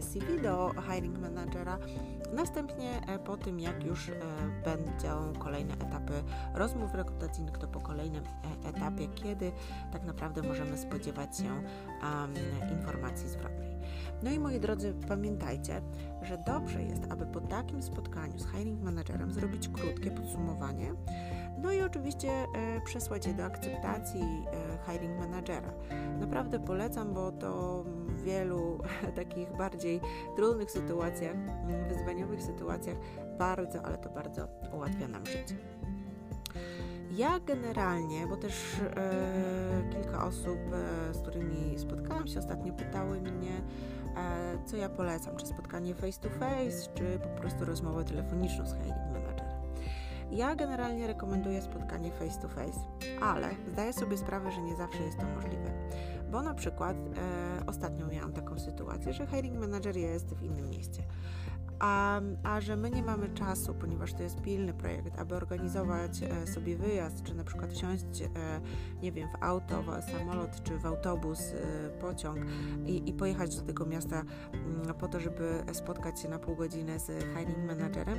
CV 0.00 0.42
do 0.42 0.72
hiring 0.88 1.18
managera, 1.18 1.78
Następnie 2.32 3.00
e, 3.06 3.18
po 3.18 3.36
tym, 3.36 3.60
jak 3.60 3.84
już 3.84 4.08
e, 4.08 4.12
będą 4.64 5.40
kolejne 5.40 5.74
etapy 5.74 6.12
rozmów 6.54 6.94
rekrutacyjnych, 6.94 7.58
to 7.58 7.68
po 7.68 7.80
kolejnym 7.80 8.24
e, 8.24 8.68
etapie, 8.68 9.08
kiedy 9.08 9.52
tak 9.92 10.04
naprawdę 10.04 10.42
możemy 10.42 10.78
spodziewać 10.78 11.38
się 11.38 11.62
um, 12.02 12.34
informacji 12.78 13.28
zwrotnej. 13.28 13.76
No 14.22 14.30
i 14.30 14.38
moi 14.38 14.60
drodzy, 14.60 14.94
pamiętajcie, 15.08 15.82
że 16.22 16.38
dobrze 16.46 16.82
jest, 16.82 17.02
aby 17.10 17.26
po 17.26 17.40
takim 17.40 17.82
spotkaniu 17.82 18.38
z 18.38 18.46
hiring 18.46 18.82
managerem 18.82 19.32
zrobić 19.32 19.68
krótkie 19.68 20.10
podsumowanie, 20.10 20.94
no 21.62 21.72
i 21.72 21.82
oczywiście 21.82 22.28
e, 22.30 22.46
przesłać 22.84 23.26
je 23.26 23.34
do 23.34 23.44
akceptacji 23.44 24.22
e, 24.22 24.92
hiring 24.92 25.18
managera. 25.18 25.72
Naprawdę 26.20 26.60
polecam, 26.60 27.14
bo 27.14 27.32
to 27.32 27.82
w 28.08 28.22
wielu 28.22 28.78
takich 29.16 29.56
bardziej 29.56 30.00
trudnych 30.36 30.70
sytuacjach, 30.70 31.36
wyzwaniowych 31.88 32.42
sytuacjach 32.42 32.96
bardzo, 33.38 33.82
ale 33.82 33.98
to 33.98 34.10
bardzo 34.10 34.48
ułatwia 34.72 35.08
nam 35.08 35.26
życie. 35.26 35.56
Ja 37.10 37.40
generalnie, 37.40 38.26
bo 38.26 38.36
też 38.36 38.76
e, 38.96 39.90
kilka 39.92 40.24
osób, 40.24 40.58
e, 41.10 41.14
z 41.14 41.18
którymi 41.18 41.78
spotkałam 41.78 42.26
się 42.26 42.38
ostatnio, 42.38 42.72
pytały 42.72 43.20
mnie, 43.20 43.52
e, 44.16 44.58
co 44.66 44.76
ja 44.76 44.88
polecam, 44.88 45.36
czy 45.36 45.46
spotkanie 45.46 45.94
face 45.94 46.20
to 46.20 46.28
face, 46.28 46.88
czy 46.94 47.18
po 47.18 47.28
prostu 47.28 47.64
rozmowę 47.64 48.04
telefoniczną 48.04 48.66
z 48.66 48.74
hiring 48.74 49.12
managerem. 49.12 49.37
Ja 50.30 50.54
generalnie 50.54 51.06
rekomenduję 51.06 51.62
spotkanie 51.62 52.10
face 52.10 52.40
to 52.40 52.48
face, 52.48 52.80
ale 53.20 53.50
zdaję 53.72 53.92
sobie 53.92 54.16
sprawę, 54.16 54.52
że 54.52 54.62
nie 54.62 54.76
zawsze 54.76 55.02
jest 55.02 55.18
to 55.18 55.24
możliwe. 55.26 55.88
Bo 56.30 56.42
na 56.42 56.54
przykład 56.54 56.96
e, 56.96 57.66
ostatnio 57.66 58.06
miałam 58.06 58.32
taką 58.32 58.58
sytuację, 58.58 59.12
że 59.12 59.26
hiring 59.26 59.58
manager 59.58 59.96
jest 59.96 60.34
w 60.34 60.42
innym 60.42 60.70
mieście 60.70 61.02
a, 61.78 62.20
a 62.42 62.60
że 62.60 62.76
my 62.76 62.90
nie 62.90 63.02
mamy 63.02 63.28
czasu, 63.28 63.74
ponieważ 63.74 64.14
to 64.14 64.22
jest 64.22 64.40
pilny 64.42 64.74
projekt, 64.74 65.18
aby 65.18 65.34
organizować 65.34 66.22
e, 66.22 66.46
sobie 66.46 66.76
wyjazd, 66.76 67.22
czy 67.22 67.34
na 67.34 67.44
przykład 67.44 67.72
wsiąść, 67.72 68.22
e, 68.22 68.28
nie 69.02 69.12
wiem, 69.12 69.28
w 69.28 69.42
auto, 69.42 69.82
w 69.82 70.04
samolot, 70.18 70.62
czy 70.62 70.78
w 70.78 70.86
autobus, 70.86 71.40
e, 71.40 71.88
pociąg 72.00 72.38
i, 72.86 73.08
i 73.08 73.12
pojechać 73.12 73.56
do 73.56 73.62
tego 73.62 73.86
miasta 73.86 74.22
mm, 74.52 74.94
po 74.94 75.08
to, 75.08 75.20
żeby 75.20 75.62
spotkać 75.72 76.20
się 76.20 76.28
na 76.28 76.38
pół 76.38 76.56
godziny 76.56 76.98
z 76.98 77.06
hiring 77.06 77.66
managerem 77.66 78.18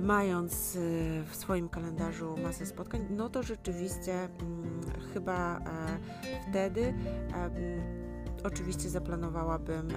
mając 0.00 0.78
w 1.26 1.36
swoim 1.36 1.68
kalendarzu 1.68 2.36
masę 2.42 2.66
spotkań, 2.66 3.06
no 3.10 3.28
to 3.28 3.42
rzeczywiście 3.42 4.14
mm, 4.14 4.80
chyba 5.12 5.60
wtedy 6.50 6.94
Oczywiście 8.44 8.88
zaplanowałabym 8.88 9.90
e, 9.90 9.94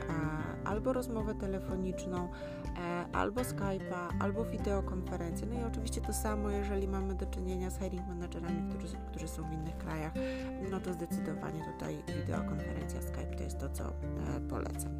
albo 0.65 0.93
rozmowę 0.93 1.36
telefoniczną, 1.36 2.30
e, 2.78 3.06
albo 3.13 3.41
Skype'a, 3.41 4.13
albo 4.19 4.45
wideokonferencję. 4.45 5.47
No 5.47 5.60
i 5.60 5.63
oczywiście 5.63 6.02
to 6.02 6.13
samo, 6.13 6.50
jeżeli 6.50 6.88
mamy 6.88 7.15
do 7.15 7.26
czynienia 7.26 7.69
z 7.69 7.80
hiring 7.80 8.08
managerami, 8.08 8.73
którzy, 8.73 8.97
którzy 9.08 9.28
są 9.28 9.43
w 9.50 9.54
innych 9.54 9.78
krajach, 9.78 10.13
no 10.71 10.80
to 10.80 10.93
zdecydowanie 10.93 11.65
tutaj 11.73 12.04
wideokonferencja 12.08 13.02
Skype 13.02 13.36
to 13.38 13.43
jest 13.43 13.60
to, 13.60 13.69
co 13.69 13.84
e, 13.84 13.91
polecam. 14.50 14.91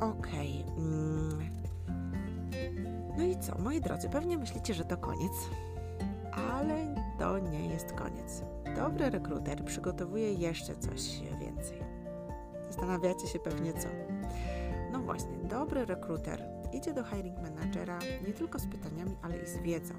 Okej. 0.00 0.64
No 3.18 3.24
i 3.24 3.38
co, 3.38 3.58
moi 3.58 3.80
drodzy, 3.80 4.08
pewnie 4.08 4.38
myślicie, 4.38 4.74
że 4.74 4.84
to 4.84 4.96
koniec, 4.96 5.32
ale 6.32 6.94
to 7.18 7.38
nie 7.38 7.66
jest 7.66 7.92
koniec. 7.92 8.42
Dobry 8.76 9.10
rekruter 9.10 9.64
przygotowuje 9.64 10.32
jeszcze 10.32 10.76
coś 10.76 11.20
więcej. 11.40 11.78
Zastanawiacie 12.66 13.26
się 13.26 13.38
pewnie 13.38 13.72
co. 13.72 13.88
No 14.92 15.00
właśnie, 15.00 15.36
dobry 15.36 15.86
rekruter 15.86 16.42
idzie 16.72 16.94
do 16.94 17.04
hiring 17.04 17.36
managera 17.42 17.98
nie 18.26 18.32
tylko 18.32 18.58
z 18.58 18.66
pytaniami, 18.66 19.16
ale 19.22 19.36
i 19.36 19.46
z 19.46 19.58
wiedzą. 19.58 19.94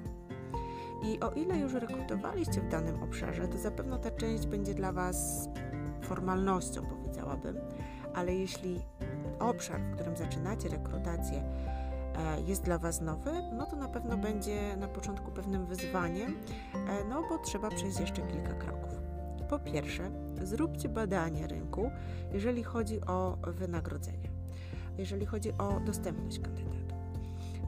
I 1.02 1.20
o 1.20 1.30
ile 1.30 1.58
już 1.58 1.72
rekrutowaliście 1.72 2.60
w 2.60 2.68
danym 2.68 3.02
obszarze, 3.02 3.48
to 3.48 3.58
zapewne 3.58 3.98
ta 3.98 4.10
część 4.10 4.46
będzie 4.46 4.74
dla 4.74 4.92
Was 4.92 5.48
formalnością, 6.02 6.86
powiedziałabym, 6.86 7.56
ale 8.14 8.34
jeśli 8.34 8.80
obszar, 9.38 9.80
w 9.80 9.94
którym 9.94 10.16
zaczynacie 10.16 10.68
rekrutację, 10.68 11.42
jest 12.46 12.62
dla 12.62 12.78
Was 12.78 13.00
nowy, 13.00 13.30
no 13.52 13.66
to 13.66 13.76
na 13.76 13.88
pewno 13.88 14.16
będzie 14.16 14.76
na 14.76 14.88
początku 14.88 15.30
pewnym 15.30 15.66
wyzwaniem, 15.66 16.36
e, 16.74 17.04
no 17.04 17.22
bo 17.28 17.38
trzeba 17.38 17.70
przejść 17.70 18.00
jeszcze 18.00 18.22
kilka 18.22 18.52
kroków. 18.54 19.00
Po 19.50 19.58
pierwsze, 19.58 20.10
zróbcie 20.42 20.88
badanie 20.88 21.46
rynku, 21.46 21.90
jeżeli 22.32 22.62
chodzi 22.62 23.00
o 23.00 23.36
wynagrodzenie, 23.46 24.30
jeżeli 24.98 25.26
chodzi 25.26 25.52
o 25.52 25.80
dostępność 25.80 26.38
kandydatu. 26.38 26.94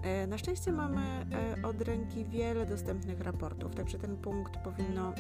E, 0.03 0.27
na 0.27 0.39
szczęście 0.39 0.73
mamy 0.73 1.01
e, 1.01 1.67
od 1.67 1.83
ręki 1.83 2.25
wiele 2.25 2.67
dostępnych 2.67 3.21
raportów, 3.21 3.75
także 3.75 3.99
ten 3.99 4.17
punkt 4.17 4.57
powinno 4.57 5.13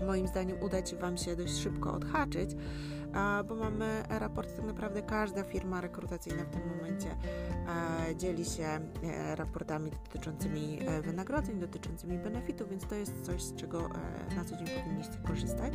moim 0.00 0.28
zdaniem 0.28 0.62
udać 0.62 0.94
Wam 0.94 1.16
się 1.16 1.36
dość 1.36 1.56
szybko 1.58 1.94
odhaczyć, 1.94 2.50
bo 3.48 3.54
mamy 3.54 4.02
raport, 4.08 4.56
tak 4.56 4.64
naprawdę 4.64 5.02
każda 5.02 5.42
firma 5.42 5.80
rekrutacyjna 5.80 6.44
w 6.44 6.50
tym 6.50 6.76
momencie 6.76 7.16
e, 8.10 8.16
dzieli 8.16 8.44
się 8.44 8.64
e, 8.64 9.36
raportami 9.36 9.90
dotyczącymi 9.90 10.78
e, 10.86 11.02
wynagrodzeń, 11.02 11.58
dotyczącymi 11.58 12.18
benefitów, 12.18 12.70
więc 12.70 12.86
to 12.86 12.94
jest 12.94 13.26
coś, 13.26 13.42
z 13.42 13.54
czego 13.54 13.88
na 14.36 14.44
co 14.44 14.56
dzień 14.56 14.66
powinniście 14.82 15.18
korzystać. 15.26 15.72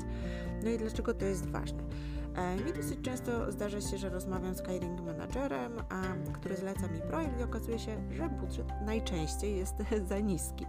No 0.64 0.70
i 0.70 0.78
dlaczego 0.78 1.14
to 1.14 1.26
jest 1.26 1.50
ważne? 1.50 1.84
Mi 2.66 2.74
dosyć 2.74 3.02
często 3.02 3.52
zdarza 3.52 3.82
się, 3.82 3.98
że 3.98 4.10
rozmawiam 4.10 4.56
z 4.56 4.64
hiring 4.66 5.02
managerem, 5.02 5.72
który 6.34 6.58
zleca 6.58 6.88
mi 6.88 7.02
projekt 7.02 7.40
i 7.40 7.44
okazuje 7.44 7.80
się, 7.80 8.04
że 8.12 8.30
budżet 8.30 8.68
najczęściej 8.86 9.58
jest 9.58 9.76
za 10.10 10.20
niski. 10.20 10.66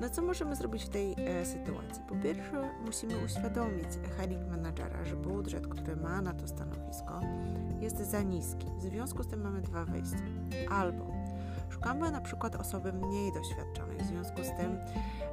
No 0.00 0.10
co 0.10 0.22
możemy 0.22 0.56
zrobić 0.56 0.84
w 0.84 0.88
tej 0.88 1.12
e, 1.18 1.46
sytuacji? 1.46 2.02
Po 2.08 2.14
pierwsze, 2.14 2.70
musimy 2.84 3.24
uświadomić 3.24 3.88
hiring 4.20 4.48
managera, 4.50 5.04
że 5.04 5.16
budżet, 5.16 5.66
który 5.66 5.96
ma 5.96 6.22
na 6.22 6.34
to 6.34 6.48
stanowisko, 6.48 7.20
jest 7.80 8.10
za 8.10 8.22
niski. 8.22 8.66
W 8.78 8.82
związku 8.82 9.22
z 9.22 9.26
tym 9.26 9.40
mamy 9.40 9.60
dwa 9.60 9.84
wyjścia. 9.84 10.16
Albo 10.70 11.15
szukamy 11.70 12.10
na 12.10 12.20
przykład 12.20 12.56
osoby 12.56 12.92
mniej 12.92 13.32
doświadczonej, 13.32 13.98
w 13.98 14.06
związku 14.06 14.44
z 14.44 14.56
tym 14.56 14.78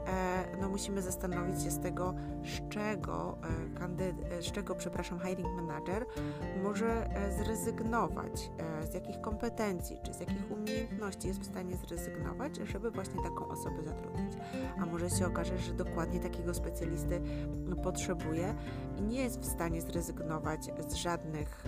e, 0.08 0.58
no, 0.62 0.70
musimy 0.70 1.02
zastanowić 1.02 1.64
się 1.64 1.72
z 1.72 1.80
tego, 1.80 2.14
z 2.44 2.70
czego, 2.70 3.38
e, 3.82 4.38
e, 4.38 4.42
z 4.42 4.52
czego 4.52 4.76
przepraszam, 4.76 5.20
hiring 5.20 5.56
manager 5.56 6.06
może 6.64 7.10
zrezygnować, 7.38 8.52
z 8.92 8.94
jakich 8.94 9.22
kompetencji 9.22 9.98
czy 10.04 10.14
z 10.14 10.20
jakich 10.20 10.52
umiejętności 10.52 11.28
jest 11.28 11.40
w 11.40 11.46
stanie 11.46 11.78
zrezygnować, 11.78 12.56
żeby 12.58 12.92
właśnie 12.92 13.24
taką 13.24 13.48
osobę 13.48 13.84
zatrudnić. 13.84 14.34
A 14.82 14.86
może 14.86 15.10
się 15.10 15.28
okaże, 15.28 15.58
że 15.58 15.74
dokładnie 15.74 16.20
takiego 16.20 16.54
specjalisty 16.54 17.22
potrzebuje 17.84 18.56
i 18.98 19.02
nie 19.02 19.22
jest 19.22 19.40
w 19.40 19.46
stanie 19.46 19.82
zrezygnować 19.82 20.70
z 20.88 20.94
żadnych 20.94 21.66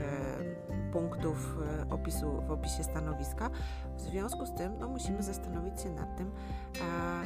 punktów 0.94 1.58
opisu 1.90 2.42
w 2.48 2.52
opisie 2.52 2.84
stanowiska. 2.84 3.50
W 3.98 4.02
związku 4.02 4.46
z 4.46 4.54
tym 4.54 4.78
no, 4.80 4.88
musimy 4.90 5.24
zastanowić 5.24 5.82
się 5.82 5.90
nad 5.90 6.18
tym, 6.18 6.32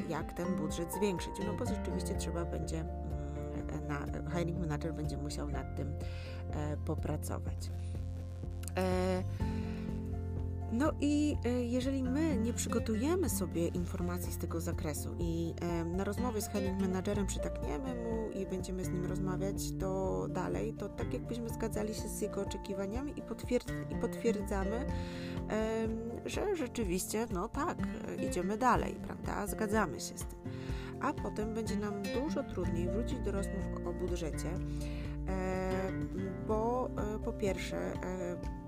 jak 0.10 0.34
ten 0.34 0.55
budżet 0.55 0.93
zwiększyć, 0.93 1.32
no 1.47 1.53
bo 1.53 1.65
rzeczywiście 1.65 2.15
trzeba 2.15 2.45
będzie, 2.45 2.79
mm, 2.79 3.88
na, 3.88 4.29
hiring 4.32 4.60
manager 4.60 4.93
będzie 4.93 5.17
musiał 5.17 5.47
nad 5.47 5.75
tym 5.75 5.93
e, 6.51 6.77
popracować. 6.77 7.71
E, 10.71 10.75
no 10.75 10.91
i 11.01 11.38
e, 11.45 11.49
jeżeli 11.49 12.03
my 12.03 12.38
nie 12.38 12.53
przygotujemy 12.53 13.29
sobie 13.29 13.67
informacji 13.67 14.34
z 14.34 14.38
tego 14.38 14.62
zakresu 14.62 15.15
i 15.19 15.53
na 15.86 16.03
rozmowie 16.03 16.41
z 16.41 16.49
hiring 16.49 16.82
managerem 16.82 17.27
przytakniemy 17.27 17.95
mu 17.95 18.29
i 18.29 18.45
będziemy 18.45 18.86
z 18.86 18.89
nim 18.89 19.05
rozmawiać, 19.05 19.71
to 19.79 20.27
dalej, 20.29 20.73
to 20.73 20.89
tak 20.89 21.13
jakbyśmy 21.13 21.49
zgadzali 21.49 21.93
się 21.93 22.08
z 22.10 22.21
jego 22.21 22.41
oczekiwaniami 22.41 23.12
i, 23.12 23.19
i 23.93 23.95
potwierdzamy, 24.01 24.86
że 26.25 26.55
rzeczywiście, 26.55 27.25
no 27.34 27.49
tak, 27.49 27.77
idziemy 28.29 28.58
dalej, 28.58 28.95
prawda? 29.03 29.47
Zgadzamy 29.47 29.99
się 29.99 30.17
z 30.17 30.25
tym. 30.25 30.39
A 31.01 31.13
potem 31.13 31.53
będzie 31.53 31.75
nam 31.75 31.93
dużo 32.03 32.43
trudniej 32.43 32.89
wrócić 32.89 33.19
do 33.19 33.32
rozmów 33.32 33.65
o 33.86 33.93
budżecie, 33.93 34.49
bo 36.47 36.89
e, 37.15 37.19
po 37.19 37.34
pierwsze, 37.34 37.77
e, 37.77 38.60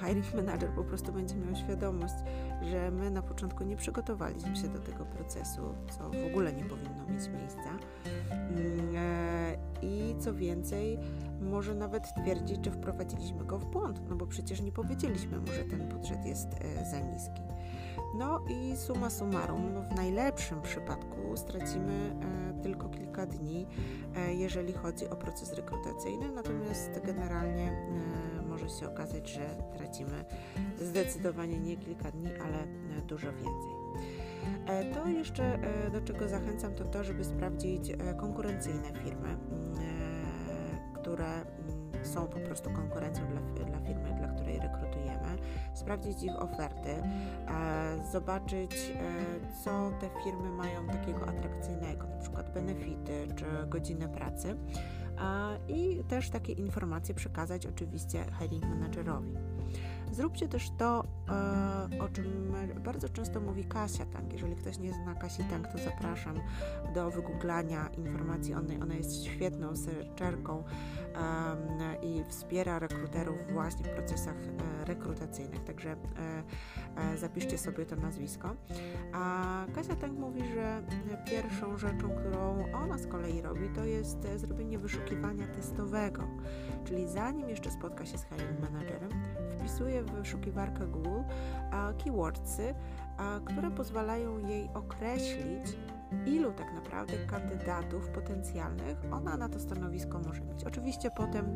hiring 0.00 0.34
manager 0.34 0.70
po 0.70 0.84
prostu 0.84 1.12
będzie 1.12 1.34
miał 1.36 1.56
świadomość, 1.56 2.14
że 2.62 2.90
my 2.90 3.10
na 3.10 3.22
początku 3.22 3.64
nie 3.64 3.76
przygotowaliśmy 3.76 4.56
się 4.56 4.68
do 4.68 4.78
tego 4.78 5.04
procesu, 5.04 5.74
co 5.90 6.10
w 6.10 6.30
ogóle 6.30 6.52
nie 6.52 6.64
powinno 6.64 7.06
mieć 7.06 7.28
miejsca. 7.28 7.70
Mm, 8.30 8.96
e, 8.96 9.56
I 9.82 10.14
co 10.18 10.34
więcej, 10.34 10.98
może 11.40 11.74
nawet 11.74 12.14
twierdzić, 12.14 12.64
że 12.64 12.70
wprowadziliśmy 12.70 13.44
go 13.44 13.58
w 13.58 13.64
błąd, 13.64 14.00
no 14.08 14.16
bo 14.16 14.26
przecież 14.26 14.60
nie 14.60 14.72
powiedzieliśmy 14.72 15.38
mu, 15.38 15.46
że 15.46 15.64
ten 15.64 15.88
budżet 15.88 16.24
jest 16.26 16.48
e, 16.54 16.90
za 16.90 17.00
niski. 17.00 17.42
No 18.18 18.40
i 18.48 18.76
suma 18.76 19.10
summarum, 19.10 19.74
no 19.74 19.82
w 19.82 19.96
najlepszym 19.96 20.62
przypadku 20.62 21.36
stracimy 21.36 22.16
e, 22.22 22.62
tylko 22.62 22.88
kilka 22.88 23.26
dni, 23.26 23.66
jeżeli 24.28 24.72
chodzi 24.72 25.08
o 25.08 25.16
proces 25.16 25.54
rekrutacyjny, 25.54 26.32
natomiast 26.32 27.00
generalnie 27.04 27.72
może 28.62 28.80
się 28.80 28.88
okazać, 28.88 29.28
że 29.28 29.46
tracimy 29.76 30.24
zdecydowanie 30.78 31.58
nie 31.60 31.76
kilka 31.76 32.10
dni, 32.10 32.26
ale 32.26 32.66
dużo 33.06 33.32
więcej. 33.32 33.78
To 34.94 35.08
jeszcze 35.08 35.58
do 35.92 36.00
czego 36.00 36.28
zachęcam, 36.28 36.74
to 36.74 36.84
to, 36.84 37.04
żeby 37.04 37.24
sprawdzić 37.24 37.92
konkurencyjne 38.18 38.92
firmy 39.04 39.36
które 41.08 41.26
mm, 41.26 42.04
są 42.04 42.26
po 42.26 42.38
prostu 42.40 42.70
konkurencją 42.70 43.24
dla, 43.26 43.64
dla 43.64 43.80
firmy, 43.80 44.14
dla 44.18 44.28
której 44.28 44.58
rekrutujemy, 44.58 45.38
sprawdzić 45.74 46.22
ich 46.22 46.42
oferty, 46.42 46.90
e, 46.90 47.02
zobaczyć, 48.12 48.72
e, 48.72 49.64
co 49.64 49.90
te 50.00 50.10
firmy 50.24 50.50
mają 50.50 50.86
takiego 50.86 51.28
atrakcyjnego, 51.28 52.06
na 52.06 52.16
przykład 52.16 52.52
benefity 52.52 53.26
czy 53.36 53.44
godziny 53.68 54.08
pracy. 54.08 54.56
I 55.68 56.04
też 56.08 56.30
takie 56.30 56.52
informacje 56.52 57.14
przekazać 57.14 57.66
oczywiście 57.66 58.24
hiring 58.38 58.64
managerowi. 58.64 59.34
Zróbcie 60.12 60.48
też 60.48 60.70
to, 60.78 61.04
e, 61.28 62.02
o 62.04 62.08
czym 62.08 62.52
bardzo 62.84 63.08
często 63.08 63.40
mówi 63.40 63.64
Kasia 63.64 64.06
Tang. 64.06 64.32
Jeżeli 64.32 64.56
ktoś 64.56 64.78
nie 64.78 64.92
zna 64.92 65.14
Kasi 65.14 65.44
Tang, 65.44 65.68
to 65.68 65.78
zapraszam 65.78 66.40
do 66.94 67.10
wygooglania 67.10 67.88
informacji. 67.88 68.54
Ona 68.54 68.94
jest 68.94 69.24
świetną 69.24 69.76
searcherką 69.76 70.64
i 72.02 72.24
wspiera 72.28 72.78
rekruterów 72.78 73.36
właśnie 73.52 73.84
w 73.84 73.90
procesach 73.90 74.36
e, 74.36 74.84
rekrutacyjnych, 74.84 75.64
także 75.64 75.96
zapiszcie 77.16 77.58
sobie 77.58 77.86
to 77.86 77.96
nazwisko. 77.96 78.54
A 79.12 79.66
Kasia 79.74 79.96
Tang 79.96 80.18
mówi, 80.18 80.42
że 80.54 80.82
pierwszą 81.26 81.78
rzeczą, 81.78 82.10
którą 82.10 82.64
ona 82.72 82.98
z 82.98 83.06
kolei 83.06 83.42
robi, 83.42 83.68
to 83.68 83.84
jest 83.84 84.18
zrobienie 84.36 84.78
wyszukiwania 84.78 85.46
testowego, 85.46 86.22
czyli 86.84 87.08
zanim 87.08 87.48
jeszcze 87.48 87.70
spotka 87.70 88.06
się 88.06 88.18
z 88.18 88.24
hiring 88.24 88.60
managerem, 88.60 89.10
wpisuje 89.68 90.02
w 90.02 90.10
wyszukiwarkę 90.10 90.86
Google 90.86 91.22
keywordsy, 92.04 92.74
które 93.44 93.70
pozwalają 93.70 94.38
jej 94.38 94.68
określić, 94.74 95.76
ilu 96.26 96.52
tak 96.52 96.72
naprawdę 96.74 97.14
kandydatów 97.26 98.08
potencjalnych 98.08 98.98
ona 99.10 99.36
na 99.36 99.48
to 99.48 99.60
stanowisko 99.60 100.18
może 100.18 100.40
mieć. 100.40 100.64
Oczywiście 100.64 101.10
potem 101.10 101.46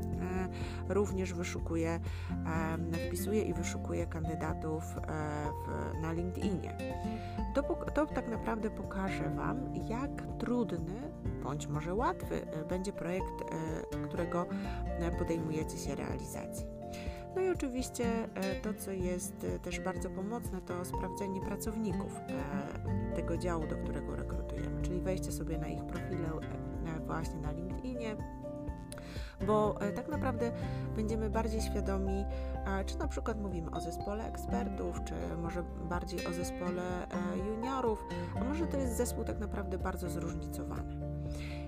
e, 0.88 0.94
również 0.94 1.32
wyszukuje, 1.32 2.00
e, 2.92 3.06
wpisuje 3.08 3.42
i 3.42 3.54
wyszukuje 3.54 4.06
kandydatów 4.06 4.84
e, 4.96 6.00
na 6.02 6.12
LinkedInie. 6.12 6.76
To, 7.54 7.62
to 7.94 8.06
tak 8.06 8.28
naprawdę 8.28 8.70
pokaże 8.70 9.30
Wam, 9.30 9.74
jak 9.88 10.10
trudny 10.38 11.12
bądź 11.42 11.66
może 11.66 11.94
łatwy 11.94 12.46
będzie 12.68 12.92
projekt, 12.92 13.44
którego 14.08 14.46
podejmujecie 15.18 15.78
się 15.78 15.94
realizacji. 15.94 16.81
No 17.36 17.42
i 17.42 17.48
oczywiście 17.48 18.28
to, 18.62 18.74
co 18.74 18.90
jest 18.90 19.46
też 19.62 19.80
bardzo 19.80 20.10
pomocne, 20.10 20.60
to 20.60 20.84
sprawdzenie 20.84 21.40
pracowników 21.40 22.20
tego 23.14 23.36
działu, 23.36 23.66
do 23.66 23.76
którego 23.76 24.16
rekrutujemy, 24.16 24.82
czyli 24.82 25.00
wejście 25.00 25.32
sobie 25.32 25.58
na 25.58 25.68
ich 25.68 25.84
profile 25.84 26.30
właśnie 27.06 27.40
na 27.40 27.52
LinkedInie, 27.52 28.16
bo 29.46 29.78
tak 29.94 30.08
naprawdę 30.08 30.52
będziemy 30.96 31.30
bardziej 31.30 31.60
świadomi, 31.60 32.24
czy 32.86 32.98
na 32.98 33.08
przykład 33.08 33.40
mówimy 33.40 33.70
o 33.70 33.80
zespole 33.80 34.24
ekspertów, 34.24 35.04
czy 35.04 35.14
może 35.42 35.62
bardziej 35.88 36.26
o 36.26 36.32
zespole 36.32 36.82
juniorów, 37.48 38.04
a 38.40 38.44
może 38.44 38.66
to 38.66 38.76
jest 38.76 38.96
zespół 38.96 39.24
tak 39.24 39.38
naprawdę 39.38 39.78
bardzo 39.78 40.10
zróżnicowany. 40.10 41.01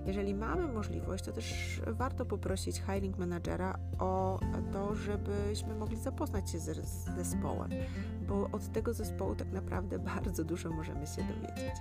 Jeżeli 0.06 0.34
mamy 0.34 0.68
możliwość, 0.72 1.24
to 1.24 1.32
też 1.32 1.80
warto 1.86 2.26
poprosić 2.26 2.82
hiring 2.82 3.18
managera 3.18 3.78
o 3.98 4.40
to, 4.72 4.94
żebyśmy 4.94 5.74
mogli 5.74 5.96
zapoznać 5.96 6.50
się 6.50 6.58
z 6.58 7.04
zespołem, 7.16 7.70
bo 8.28 8.48
od 8.52 8.72
tego 8.72 8.94
zespołu 8.94 9.34
tak 9.34 9.52
naprawdę 9.52 9.98
bardzo 10.14 10.44
dużo 10.44 10.70
możemy 10.70 11.06
się 11.06 11.22
dowiedzieć. 11.22 11.74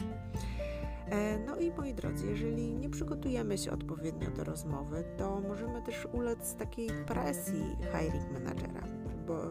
E, 1.10 1.40
no 1.40 1.58
i 1.58 1.72
moi 1.72 1.94
drodzy, 1.94 2.28
jeżeli 2.28 2.76
nie 2.76 2.90
przygotujemy 2.90 3.58
się 3.58 3.72
odpowiednio 3.72 4.32
do 4.32 4.44
rozmowy, 4.44 5.04
to 5.18 5.42
możemy 5.42 5.82
też 5.82 6.08
ulec 6.12 6.56
takiej 6.56 6.90
presji 7.08 7.64
hiring 7.92 8.32
managera 8.32 8.84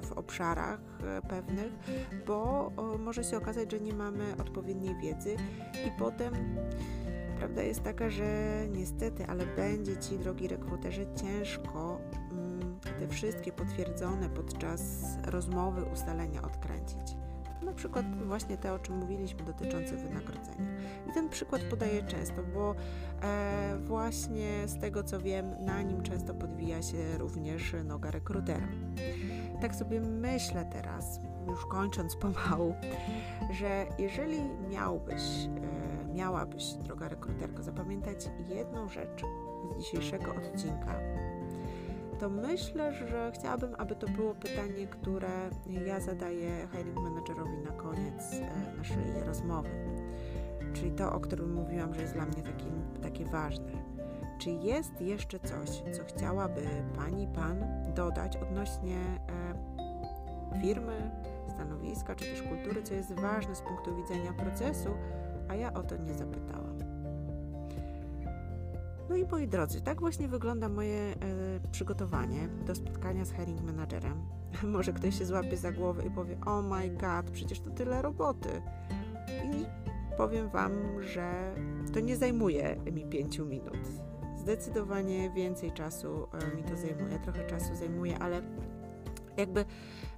w 0.02 0.12
obszarach 0.12 0.80
e, 1.02 1.22
pewnych, 1.22 1.72
bo 2.26 2.70
może 2.98 3.24
się 3.24 3.36
okazać, 3.36 3.70
że 3.70 3.80
nie 3.80 3.94
mamy 3.94 4.36
odpowiedniej 4.40 4.94
wiedzy 5.02 5.36
i 5.86 5.90
potem 5.98 6.34
Prawda 7.42 7.62
jest 7.62 7.82
taka, 7.82 8.10
że 8.10 8.24
niestety, 8.68 9.26
ale 9.26 9.46
będzie 9.46 9.96
Ci, 9.96 10.18
drogi 10.18 10.48
rekruterze, 10.48 11.02
ciężko 11.16 12.00
mm, 12.32 12.80
te 13.00 13.08
wszystkie 13.08 13.52
potwierdzone 13.52 14.28
podczas 14.28 14.82
rozmowy 15.26 15.84
ustalenia 15.84 16.42
odkręcić. 16.42 17.16
Na 17.62 17.72
przykład 17.72 18.24
właśnie 18.26 18.56
te, 18.56 18.72
o 18.72 18.78
czym 18.78 18.96
mówiliśmy, 18.96 19.42
dotyczące 19.42 19.96
wynagrodzenia. 19.96 20.66
I 21.10 21.12
ten 21.14 21.28
przykład 21.28 21.62
podaję 21.62 22.02
często, 22.02 22.42
bo 22.54 22.74
e, 23.22 23.78
właśnie 23.80 24.48
z 24.66 24.80
tego 24.80 25.04
co 25.04 25.20
wiem, 25.20 25.54
na 25.60 25.82
nim 25.82 26.02
często 26.02 26.34
podwija 26.34 26.82
się 26.82 27.18
również 27.18 27.74
noga 27.84 28.10
rekrutera. 28.10 28.68
Tak 29.60 29.74
sobie 29.74 30.00
myślę 30.00 30.66
teraz, 30.72 31.20
już 31.46 31.66
kończąc 31.66 32.16
pomału, 32.22 32.74
że 33.50 33.86
jeżeli 33.98 34.40
miałbyś 34.70 35.22
e, 35.22 35.91
miałabyś, 36.14 36.72
droga 36.72 37.08
rekruterko, 37.08 37.62
zapamiętać 37.62 38.30
jedną 38.48 38.88
rzecz 38.88 39.22
z 39.76 39.78
dzisiejszego 39.78 40.34
odcinka, 40.34 40.94
to 42.22 42.28
myślę, 42.28 42.92
że 42.92 43.32
chciałabym, 43.34 43.74
aby 43.78 43.96
to 43.96 44.08
było 44.08 44.34
pytanie, 44.34 44.86
które 44.86 45.50
ja 45.86 46.00
zadaję 46.00 46.68
hiring 46.72 47.00
managerowi 47.00 47.58
na 47.58 47.72
koniec 47.72 48.32
e, 48.32 48.76
naszej 48.76 49.24
rozmowy. 49.26 49.68
Czyli 50.72 50.90
to, 50.90 51.12
o 51.12 51.20
którym 51.20 51.54
mówiłam, 51.54 51.94
że 51.94 52.00
jest 52.00 52.14
dla 52.14 52.24
mnie 52.24 52.42
takim, 52.42 52.82
takie 53.02 53.24
ważne. 53.24 53.72
Czy 54.38 54.50
jest 54.50 55.00
jeszcze 55.00 55.40
coś, 55.40 55.82
co 55.92 56.04
chciałaby 56.04 56.62
Pani, 56.96 57.26
Pan 57.26 57.64
dodać 57.94 58.36
odnośnie 58.36 58.96
e, 58.96 60.60
firmy, 60.60 61.10
stanowiska, 61.48 62.14
czy 62.14 62.24
też 62.24 62.42
kultury, 62.42 62.82
co 62.82 62.94
jest 62.94 63.12
ważne 63.12 63.54
z 63.54 63.60
punktu 63.60 63.96
widzenia 63.96 64.32
procesu, 64.32 64.90
a 65.52 65.54
ja 65.54 65.72
o 65.74 65.82
to 65.82 65.96
nie 65.96 66.14
zapytałam. 66.14 66.78
No 69.08 69.16
i 69.16 69.24
moi 69.24 69.48
drodzy, 69.48 69.80
tak 69.80 70.00
właśnie 70.00 70.28
wygląda 70.28 70.68
moje 70.68 70.98
e, 70.98 71.14
przygotowanie 71.72 72.48
do 72.66 72.74
spotkania 72.74 73.24
z 73.24 73.32
hiring 73.32 73.62
managerem. 73.62 74.26
Może 74.76 74.92
ktoś 74.92 75.18
się 75.18 75.24
złapie 75.24 75.56
za 75.56 75.72
głowę 75.72 76.02
i 76.06 76.10
powie: 76.10 76.36
Oh 76.46 76.62
my 76.62 76.88
god, 76.90 77.30
przecież 77.30 77.60
to 77.60 77.70
tyle 77.70 78.02
roboty. 78.02 78.62
I 79.44 79.66
powiem 80.16 80.48
Wam, 80.48 80.72
że 81.02 81.54
to 81.94 82.00
nie 82.00 82.16
zajmuje 82.16 82.76
mi 82.92 83.04
5 83.04 83.38
minut. 83.38 83.88
Zdecydowanie 84.36 85.30
więcej 85.30 85.72
czasu 85.72 86.28
e, 86.32 86.56
mi 86.56 86.62
to 86.62 86.76
zajmuje, 86.76 87.18
trochę 87.18 87.46
czasu 87.46 87.76
zajmuje, 87.76 88.18
ale 88.18 88.42
jakby 89.36 89.64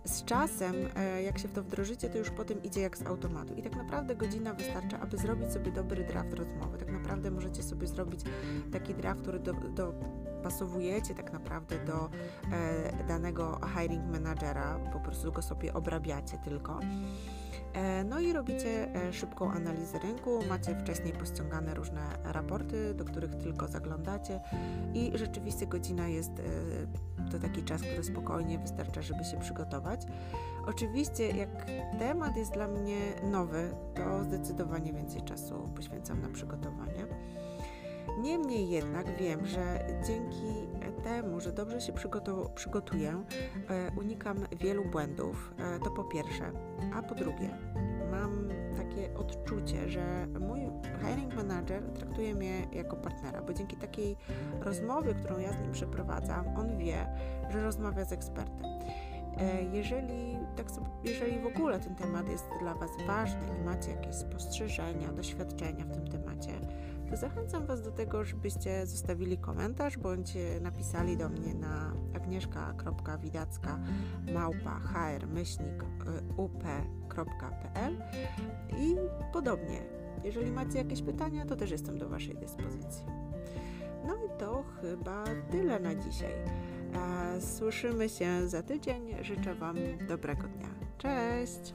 z 0.05 0.25
czasem, 0.25 0.75
e, 0.97 1.23
jak 1.23 1.39
się 1.39 1.49
w 1.49 1.53
to 1.53 1.63
wdrożycie, 1.63 2.11
to 2.11 2.19
już 2.19 2.31
potem 2.31 2.63
idzie 2.63 2.81
jak 2.81 2.99
z 2.99 3.07
automatu. 3.07 3.55
I 3.55 3.63
tak 3.63 3.77
naprawdę 3.77 4.17
godzina 4.17 4.55
wystarcza, 4.55 5.01
aby 5.01 5.17
zrobić 5.17 5.53
sobie 5.53 5.73
dobry 5.73 6.05
draft 6.05 6.35
rozmowy. 6.35 6.79
Tak 6.79 6.93
naprawdę 6.93 7.31
możecie 7.31 7.63
sobie 7.63 7.87
zrobić 7.87 8.21
taki 8.73 8.95
draft, 8.95 9.21
który 9.21 9.39
do, 9.39 9.53
dopasowujecie 9.53 11.15
tak 11.15 11.33
naprawdę 11.33 11.85
do 11.85 12.11
e, 12.53 13.05
danego 13.09 13.61
hiring 13.77 14.05
managera, 14.13 14.79
po 14.93 15.01
prostu 15.01 15.33
go 15.33 15.43
sobie 15.43 15.75
obrabiacie 15.75 16.39
tylko. 16.45 16.81
E, 17.75 18.05
no 18.05 18.20
i 18.20 18.33
robicie 18.33 18.95
e, 18.95 19.12
szybką 19.12 19.51
analizę 19.51 19.99
rynku, 19.99 20.41
macie 20.49 20.77
wcześniej 20.77 21.12
pościągane 21.12 21.75
różne 21.75 22.01
raporty, 22.25 22.95
do 22.95 23.05
których 23.05 23.35
tylko 23.35 23.68
zaglądacie 23.68 24.41
i 24.95 25.12
rzeczywiście 25.14 25.66
godzina 25.66 26.09
jest 26.09 26.31
to 27.31 27.39
taki 27.39 27.62
czas, 27.62 27.83
który 27.83 28.05
spokojnie 28.05 28.59
wystarcza, 28.59 29.03
żeby 29.03 29.25
się 29.25 29.41
przygotować. 29.41 30.01
Oczywiście, 30.66 31.29
jak 31.29 31.66
temat 31.99 32.37
jest 32.37 32.53
dla 32.53 32.68
mnie 32.68 32.99
nowy, 33.31 33.70
to 33.95 34.25
zdecydowanie 34.25 34.93
więcej 34.93 35.22
czasu 35.22 35.70
poświęcam 35.77 36.20
na 36.20 36.29
przygotowanie. 36.29 37.07
Niemniej 38.19 38.71
jednak 38.71 39.17
wiem, 39.17 39.47
że 39.47 39.79
dzięki 40.07 40.75
temu, 41.05 41.41
że 41.41 41.53
dobrze 41.53 41.81
się 41.81 41.93
przygotuję, 42.55 43.25
e, 43.71 43.91
unikam 43.97 44.37
wielu 44.61 44.85
błędów. 44.85 45.55
E, 45.59 45.79
to 45.79 45.91
po 45.91 46.05
pierwsze. 46.05 46.53
A 46.95 47.03
po 47.03 47.15
drugie, 47.15 47.59
mam 48.11 48.49
takie 48.77 49.15
odczucie, 49.15 49.89
że 49.89 50.27
mój 50.41 50.61
hiring 51.01 51.35
manager 51.35 51.83
traktuje 51.83 52.35
mnie 52.35 52.67
jako 52.73 52.97
partnera, 52.97 53.43
bo 53.43 53.53
dzięki 53.53 53.77
takiej 53.77 54.17
rozmowie, 54.61 55.15
którą 55.15 55.39
ja 55.39 55.53
z 55.53 55.61
nim 55.61 55.73
przeprowadzam, 55.73 56.57
on 56.57 56.79
wie, 56.79 57.07
że 57.51 57.62
rozmawia 57.62 58.05
z 58.05 58.12
ekspertem. 58.12 58.67
E, 59.39 59.62
jeżeli, 59.62 60.39
tak 60.57 60.71
sobie, 60.71 60.87
jeżeli 61.05 61.39
w 61.39 61.47
ogóle 61.47 61.81
ten 61.81 61.95
temat 61.95 62.29
jest 62.29 62.45
dla 62.61 62.75
Was 62.75 62.91
ważny 63.07 63.59
i 63.61 63.65
macie 63.65 63.91
jakieś 63.91 64.15
spostrzeżenia, 64.15 65.12
doświadczenia 65.12 65.85
w 65.85 65.91
tym 65.93 66.09
temacie, 66.09 66.53
to 67.11 67.17
zachęcam 67.17 67.67
Was 67.67 67.83
do 67.83 67.91
tego, 67.91 68.25
żebyście 68.25 68.87
zostawili 68.87 69.39
komentarz 69.39 69.99
bądź 69.99 70.37
napisali 70.61 71.17
do 71.17 71.29
mnie 71.29 71.55
na 71.55 71.93
agnieszka.widacka 72.15 73.79
małpa 74.35 74.81
hr-up.pl 76.39 77.97
i 78.79 78.97
podobnie. 79.33 79.83
Jeżeli 80.25 80.51
macie 80.51 80.79
jakieś 80.79 81.03
pytania, 81.03 81.47
to 81.47 81.57
też 81.57 81.71
jestem 81.71 81.99
do 81.99 82.09
Waszej 82.09 82.37
dyspozycji. 82.37 83.05
No 84.07 84.15
i 84.15 84.39
to 84.39 84.65
chyba 84.81 85.25
tyle 85.51 85.81
na 85.81 85.95
dzisiaj. 85.95 86.35
Słyszymy 87.41 88.09
się 88.09 88.49
za 88.49 88.63
tydzień. 88.63 89.15
Życzę 89.23 89.55
Wam 89.55 89.77
dobrego 90.09 90.43
dnia. 90.43 90.69
Cześć! 90.99 91.75